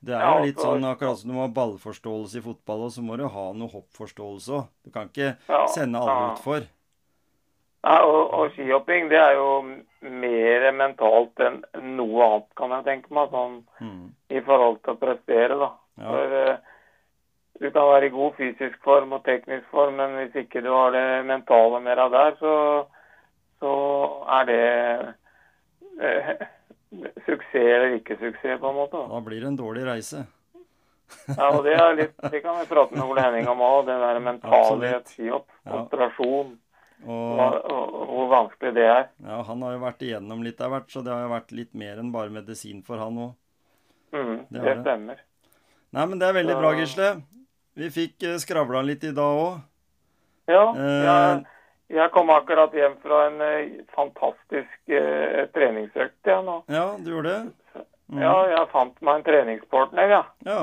Det 0.00 0.14
er 0.16 0.24
jo 0.24 0.44
litt 0.46 0.60
sånn 0.62 0.84
akkurat 0.88 1.18
som 1.20 1.28
du 1.28 1.34
må 1.36 1.42
ha 1.44 1.52
ballforståelse 1.52 2.38
i 2.40 2.44
fotball, 2.44 2.86
og 2.86 2.92
så 2.94 3.02
må 3.04 3.18
du 3.20 3.26
ha 3.28 3.46
noe 3.52 3.68
hoppforståelse 3.68 4.52
òg. 4.56 4.68
Du 4.86 4.90
kan 4.94 5.10
ikke 5.10 5.34
Ja, 5.48 5.66
sende 5.74 6.00
alle 6.00 6.14
ja. 6.14 6.28
utfor. 6.34 6.68
Ja, 7.84 7.98
og, 8.04 8.22
og 8.36 8.50
skihopping 8.54 9.08
det 9.10 9.18
er 9.20 9.34
jo 9.38 9.50
mer 10.04 10.66
mentalt 10.76 11.40
enn 11.44 11.62
noe 11.96 12.24
annet, 12.26 12.48
kan 12.60 12.72
jeg 12.76 12.86
tenke 12.88 13.12
meg, 13.16 13.30
sånn 13.32 13.60
Mm. 13.80 14.10
i 14.30 14.40
forhold 14.44 14.82
til 14.84 14.94
å 14.94 15.00
prestere. 15.00 15.56
da. 15.60 15.70
Ja. 16.00 16.08
For 16.10 16.36
eh, 16.40 16.56
Du 17.60 17.70
kan 17.70 17.88
være 17.90 18.06
i 18.08 18.12
god 18.14 18.36
fysisk 18.38 18.78
form 18.84 19.12
og 19.12 19.24
teknisk 19.24 19.66
form, 19.70 19.96
men 20.00 20.14
hvis 20.16 20.44
ikke 20.46 20.62
du 20.64 20.70
har 20.72 20.92
det 20.96 21.26
mentale 21.28 21.80
mer 21.84 21.98
av 22.06 22.10
der, 22.14 22.36
så, 22.40 22.52
så 23.60 23.72
er 24.40 24.46
det 24.48 24.60
eh, 26.00 26.30
suksess 27.26 27.54
eller 27.62 27.96
ikke 27.98 28.16
suksess, 28.20 28.58
på 28.62 28.70
en 28.70 28.78
måte. 28.78 29.00
da. 29.10 29.20
Blir 29.26 29.40
det 29.44 29.50
en 29.52 29.58
dårlig 29.60 29.84
reise. 29.86 30.24
Ja, 31.26 31.48
og 31.50 31.64
Det 31.66 31.74
litt, 31.98 32.12
det 32.30 32.40
kan 32.44 32.58
vi 32.60 32.66
prate 32.70 32.94
med 32.94 33.02
Ole 33.10 33.22
Henning 33.24 33.48
om 33.50 33.58
òg, 33.66 33.86
det 33.88 33.96
der 33.98 34.20
mentale 34.22 34.92
et 34.96 35.08
skihopp. 35.10 35.48
Ja. 35.64 35.72
Konsentrasjon, 35.72 36.52
Og 37.06 37.40
og, 37.40 37.94
hvor 38.10 38.28
vanskelig 38.30 38.74
det 38.76 38.84
er. 38.86 39.08
ja, 39.26 39.40
han 39.42 39.62
har 39.62 39.72
jo 39.74 39.80
vært 39.82 40.02
igjennom 40.06 40.42
litt 40.44 40.60
av 40.60 40.70
hvert, 40.74 40.90
så 40.92 41.02
det 41.02 41.12
har 41.12 41.22
jo 41.24 41.32
vært 41.32 41.50
litt 41.56 41.74
mer 41.74 41.98
enn 41.98 42.12
bare 42.12 42.30
medisin 42.30 42.82
for 42.86 42.98
han 43.02 43.16
òg. 43.18 43.32
Mm, 44.12 44.46
Det 44.50 44.62
det, 44.62 44.76
stemmer. 44.82 45.16
Nei, 45.92 46.06
men 46.06 46.18
det 46.18 46.28
er 46.28 46.32
veldig 46.38 46.56
bra, 46.60 46.72
Gisle. 46.78 47.08
Vi 47.74 47.88
fikk 47.90 48.22
eh, 48.28 48.36
skravla 48.42 48.82
litt 48.82 49.04
i 49.04 49.12
dag 49.16 49.38
òg. 49.46 49.60
Ja, 50.50 50.64
Eh, 50.74 51.42
jeg, 51.90 52.10
kom 52.14 52.30
akkurat 52.30 52.74
hjem 52.74 52.96
fra 53.02 53.22
en 53.28 53.40
eh, 53.44 53.78
fantastisk 53.96 54.92
eh, 54.94 55.46
treningsøkt 55.54 56.30
ja, 56.30 56.40
nå. 56.46 56.60
Ja, 56.70 56.84
du 56.98 57.10
gjorde 57.14 57.32
det? 57.34 57.84
Mm. 58.10 58.22
Ja, 58.22 58.34
jeg 58.50 58.68
fant 58.72 58.96
meg 59.06 59.20
en 59.20 59.26
treningspartner, 59.26 60.14
ja. 60.16 60.22
ja. 60.46 60.60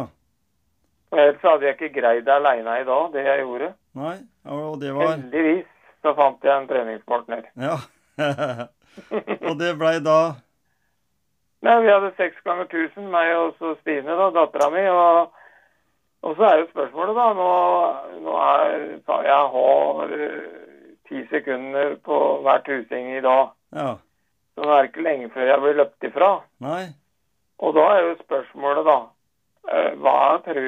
Og 1.11 1.19
ellers 1.21 1.43
hadde 1.43 1.67
jeg 1.69 1.77
ikke 1.77 2.01
greid 2.01 2.25
det 2.27 2.33
aleine 2.35 2.81
i 2.81 2.87
dag, 2.87 3.05
det 3.13 3.23
jeg 3.23 3.43
gjorde. 3.45 3.71
Nei, 3.97 4.17
og 4.51 4.79
det 4.81 4.91
var 4.95 5.13
Heldigvis 5.13 5.69
så 6.03 6.13
fant 6.17 6.43
jeg 6.43 6.53
en 6.53 6.67
treningspartner. 6.69 7.47
Ja. 7.59 7.77
og 9.47 9.55
det 9.59 9.75
blei 9.77 9.99
da 10.01 10.19
Nei, 11.65 11.73
Vi 11.83 11.89
hadde 11.89 12.13
seks 12.17 12.37
ganger 12.45 12.67
tusen, 12.69 13.09
meg 13.13 13.31
og 13.37 13.55
så 13.57 13.73
Stine, 13.81 14.13
da, 14.17 14.29
dattera 14.33 14.69
mi. 14.73 14.83
Og, 14.91 15.33
og 16.25 16.35
så 16.37 16.45
er 16.47 16.61
jo 16.61 16.67
spørsmålet, 16.69 17.17
da 17.17 17.27
Nå, 17.37 17.49
nå 18.25 18.35
er, 18.43 18.75
jeg 19.25 19.47
har 19.55 20.13
eh, 20.19 20.76
ti 21.09 21.23
sekunder 21.31 21.95
på 22.05 22.17
hver 22.45 22.63
tusing 22.67 23.11
i 23.17 23.21
dag. 23.21 23.49
Ja. 23.75 23.97
Så 24.55 24.63
det 24.65 24.73
er 24.77 24.87
ikke 24.89 25.03
lenge 25.05 25.29
før 25.33 25.47
jeg 25.51 25.61
blir 25.63 25.77
løpt 25.81 26.03
ifra. 26.09 26.29
Nei. 26.65 26.87
Og 27.59 27.73
da 27.77 27.85
er 27.95 28.01
jo 28.05 28.15
spørsmålet, 28.23 28.85
da 28.85 28.97
eh, 29.73 29.95
Hva 29.97 30.15
tror 30.45 30.59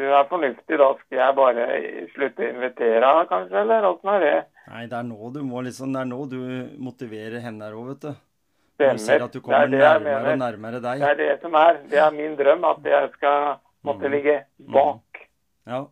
du 0.00 0.04
er 0.12 0.28
fornuftig? 0.30 0.78
Da 0.78 0.88
skal 1.00 1.18
jeg 1.18 1.36
bare 1.38 1.66
slutte 2.14 2.44
å 2.44 2.50
invitere, 2.52 3.12
kanskje? 3.30 3.60
Eller 3.62 3.88
åssen 3.88 4.12
er 4.14 4.20
det? 4.24 4.34
Nei, 4.68 4.86
det 4.90 4.98
er 4.98 5.06
nå 5.08 5.30
du 5.32 5.40
må 5.46 5.62
liksom 5.64 5.92
Det 5.94 6.00
er 6.02 6.10
nå 6.10 6.20
du 6.30 6.38
motiverer 6.82 7.40
henne 7.44 7.70
òg, 7.72 7.86
vet 7.94 8.00
du. 8.08 8.12
Stemmer. 8.76 8.98
du 8.98 9.04
ser 9.06 9.22
at 9.24 9.32
du 9.32 9.38
er 9.38 9.42
kommer 9.42 9.70
det 9.70 9.78
det 9.78 9.84
nærmere 9.86 10.32
og 10.34 10.38
nærmere 10.42 10.80
deg. 10.84 11.00
Det 11.00 11.08
er 11.08 11.16
det 11.22 11.40
som 11.40 11.54
er. 11.56 11.78
Det 11.88 11.96
er 12.02 12.10
min 12.12 12.34
drøm, 12.36 12.64
at 12.68 12.84
jeg 12.84 13.10
skal 13.14 13.54
måtte 13.86 14.04
Mm. 14.08 14.12
ligge 14.12 14.34
bak. 14.74 15.22
Ja, 15.66 15.86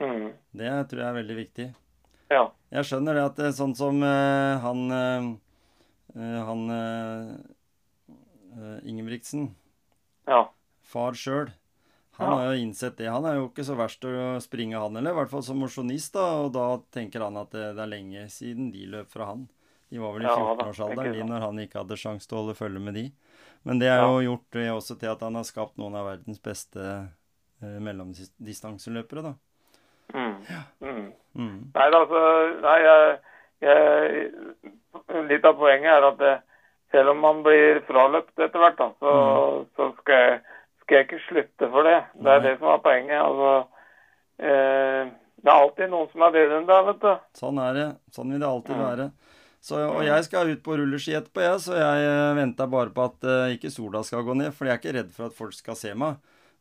Mm. 0.00 0.32
det 0.54 0.88
tror 0.88 0.98
jeg 1.02 1.08
er 1.08 1.18
veldig 1.22 1.36
viktig. 1.36 1.66
Ja. 2.30 2.50
Jeg 2.70 2.84
skjønner 2.84 3.14
det 3.16 3.22
at 3.24 3.38
det 3.40 3.46
er 3.48 3.54
sånn 3.56 3.74
som 3.78 4.02
uh, 4.04 4.58
han 4.60 4.82
eh, 4.92 5.28
eh, 6.18 6.40
Han 6.44 6.64
eh, 6.74 7.30
eh, 8.58 8.78
Ingebrigtsen, 8.88 9.54
Ja. 10.28 10.42
far 10.82 11.16
sjøl, 11.16 11.48
han 12.18 12.28
Ja. 12.28 12.34
har 12.36 12.52
jo 12.52 12.60
innsett 12.66 12.96
det. 12.98 13.08
Han 13.08 13.24
er 13.24 13.38
jo 13.38 13.48
ikke 13.48 13.64
så 13.64 13.76
verst 13.78 14.04
å 14.04 14.36
springe, 14.42 14.76
han 14.76 14.94
heller. 14.98 15.12
I 15.14 15.18
hvert 15.22 15.30
fall 15.30 15.42
som 15.46 15.58
mosjonist, 15.62 16.12
da. 16.12 16.26
Og 16.44 16.52
da 16.52 16.66
tenker 16.92 17.22
han 17.24 17.36
at 17.40 17.50
det, 17.54 17.74
det 17.76 17.84
er 17.84 17.92
lenge 17.94 18.26
siden 18.28 18.72
de 18.72 18.84
løp 18.86 19.08
fra 19.08 19.30
han. 19.30 19.48
De 19.88 19.96
var 20.02 20.12
vel 20.12 20.26
i 20.26 20.28
14-årsalderen 20.28 20.96
tenker 20.98 21.12
de 21.16 21.24
når 21.30 21.40
han 21.46 21.58
ikke 21.62 21.80
hadde 21.80 21.96
sjanse 21.96 22.28
til 22.28 22.36
å 22.36 22.42
holde 22.42 22.56
følge 22.58 22.80
med 22.82 22.94
de. 22.98 23.06
Men 23.64 23.78
det 23.80 23.86
Ja. 23.88 24.02
jo 24.04 24.20
gjort 24.20 24.50
det 24.52 24.68
også 24.68 24.98
til 24.98 25.08
at 25.08 25.20
han 25.24 25.34
har 25.34 25.44
skapt 25.48 25.78
noen 25.78 25.94
av 25.96 26.04
verdens 26.10 26.42
beste 26.42 26.82
eh, 27.62 27.78
mellomdistanseløpere, 27.80 29.22
da. 29.22 29.34
Mm. 30.14 30.36
Mm. 30.80 31.06
Mm. 31.38 31.56
Nei, 31.74 31.86
altså, 32.00 32.20
nei 32.64 32.76
jeg, 32.82 33.18
jeg, 33.62 34.22
Litt 35.28 35.44
av 35.48 35.56
poenget 35.60 35.90
er 35.92 36.06
at 36.08 36.18
det, 36.20 36.34
selv 36.92 37.12
om 37.12 37.20
man 37.22 37.42
blir 37.44 37.80
fraløpt 37.88 38.40
etter 38.40 38.60
hvert, 38.62 38.78
da, 38.80 38.88
så, 39.00 39.12
så 39.76 39.88
skal, 40.00 40.22
jeg, 40.24 40.38
skal 40.82 40.96
jeg 40.98 41.06
ikke 41.08 41.20
slutte 41.26 41.68
for 41.72 41.84
det. 41.88 41.98
Det 42.16 42.32
er 42.32 42.40
Nei. 42.40 42.46
det 42.48 42.54
som 42.60 42.70
er 42.72 42.82
poenget. 42.84 43.20
Altså, 43.20 43.52
eh, 44.40 45.10
det 45.38 45.52
er 45.52 45.54
alltid 45.62 45.92
noen 45.92 46.08
som 46.12 46.24
er 46.26 46.34
bedre 46.34 46.60
enn 46.60 46.68
deg, 46.68 46.86
vet 46.88 47.02
du. 47.04 47.10
Sånn 47.38 47.60
er 47.62 47.76
det. 47.76 47.88
Sånn 48.16 48.32
vil 48.34 48.40
det 48.42 48.48
alltid 48.48 48.76
Mm. 48.76 48.84
være. 48.86 49.10
Så, 49.68 49.76
og 49.90 50.02
jeg 50.06 50.24
skal 50.24 50.50
ut 50.54 50.62
på 50.62 50.76
rulleski 50.78 51.14
etterpå, 51.18 51.42
jeg, 51.42 51.60
så 51.60 51.74
jeg 51.76 52.04
eh, 52.08 52.34
venter 52.38 52.68
bare 52.70 52.92
på 52.94 53.04
at 53.08 53.24
uh, 53.26 53.48
ikke 53.52 53.72
sola 53.74 54.04
skal 54.06 54.22
gå 54.24 54.36
ned. 54.38 54.52
For 54.54 54.68
jeg 54.68 54.76
er 54.76 54.80
ikke 54.80 54.96
redd 55.00 55.10
for 55.16 55.26
at 55.28 55.34
folk 55.36 55.52
skal 55.56 55.76
se 55.78 55.92
meg. 55.98 56.16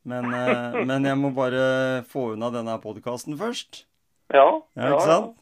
Men, 0.07 0.29
eh, 0.31 0.77
men 0.87 1.03
jeg 1.05 1.19
må 1.19 1.33
bare 1.35 2.03
få 2.07 2.31
unna 2.35 2.49
denne 2.53 2.77
podkasten 2.83 3.35
først. 3.39 3.83
Ja, 4.33 4.45
Ja, 4.75 4.93
ikke 4.93 5.03
sant? 5.03 5.35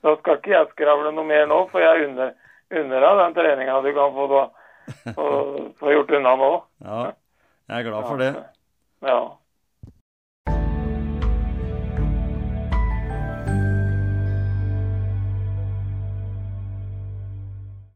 Da 0.00 0.14
skal 0.20 0.38
ikke 0.38 0.52
jeg 0.54 0.68
skravle 0.72 1.10
noe 1.12 1.26
mer 1.28 1.44
nå, 1.50 1.58
for 1.72 1.82
jeg 1.82 2.06
unner 2.08 2.32
deg 2.70 3.18
den 3.20 3.34
treninga 3.36 3.80
du 3.84 3.90
kan 3.96 4.14
få, 4.16 4.26
da, 4.30 4.44
få, 5.18 5.26
få 5.80 5.92
gjort 5.92 6.14
unna 6.20 6.36
nå. 6.40 6.50
Ja, 6.86 7.00
jeg 7.68 7.82
er 7.82 7.88
glad 7.90 8.06
for 8.08 8.22
det. 8.22 8.30
Ja. 9.04 9.18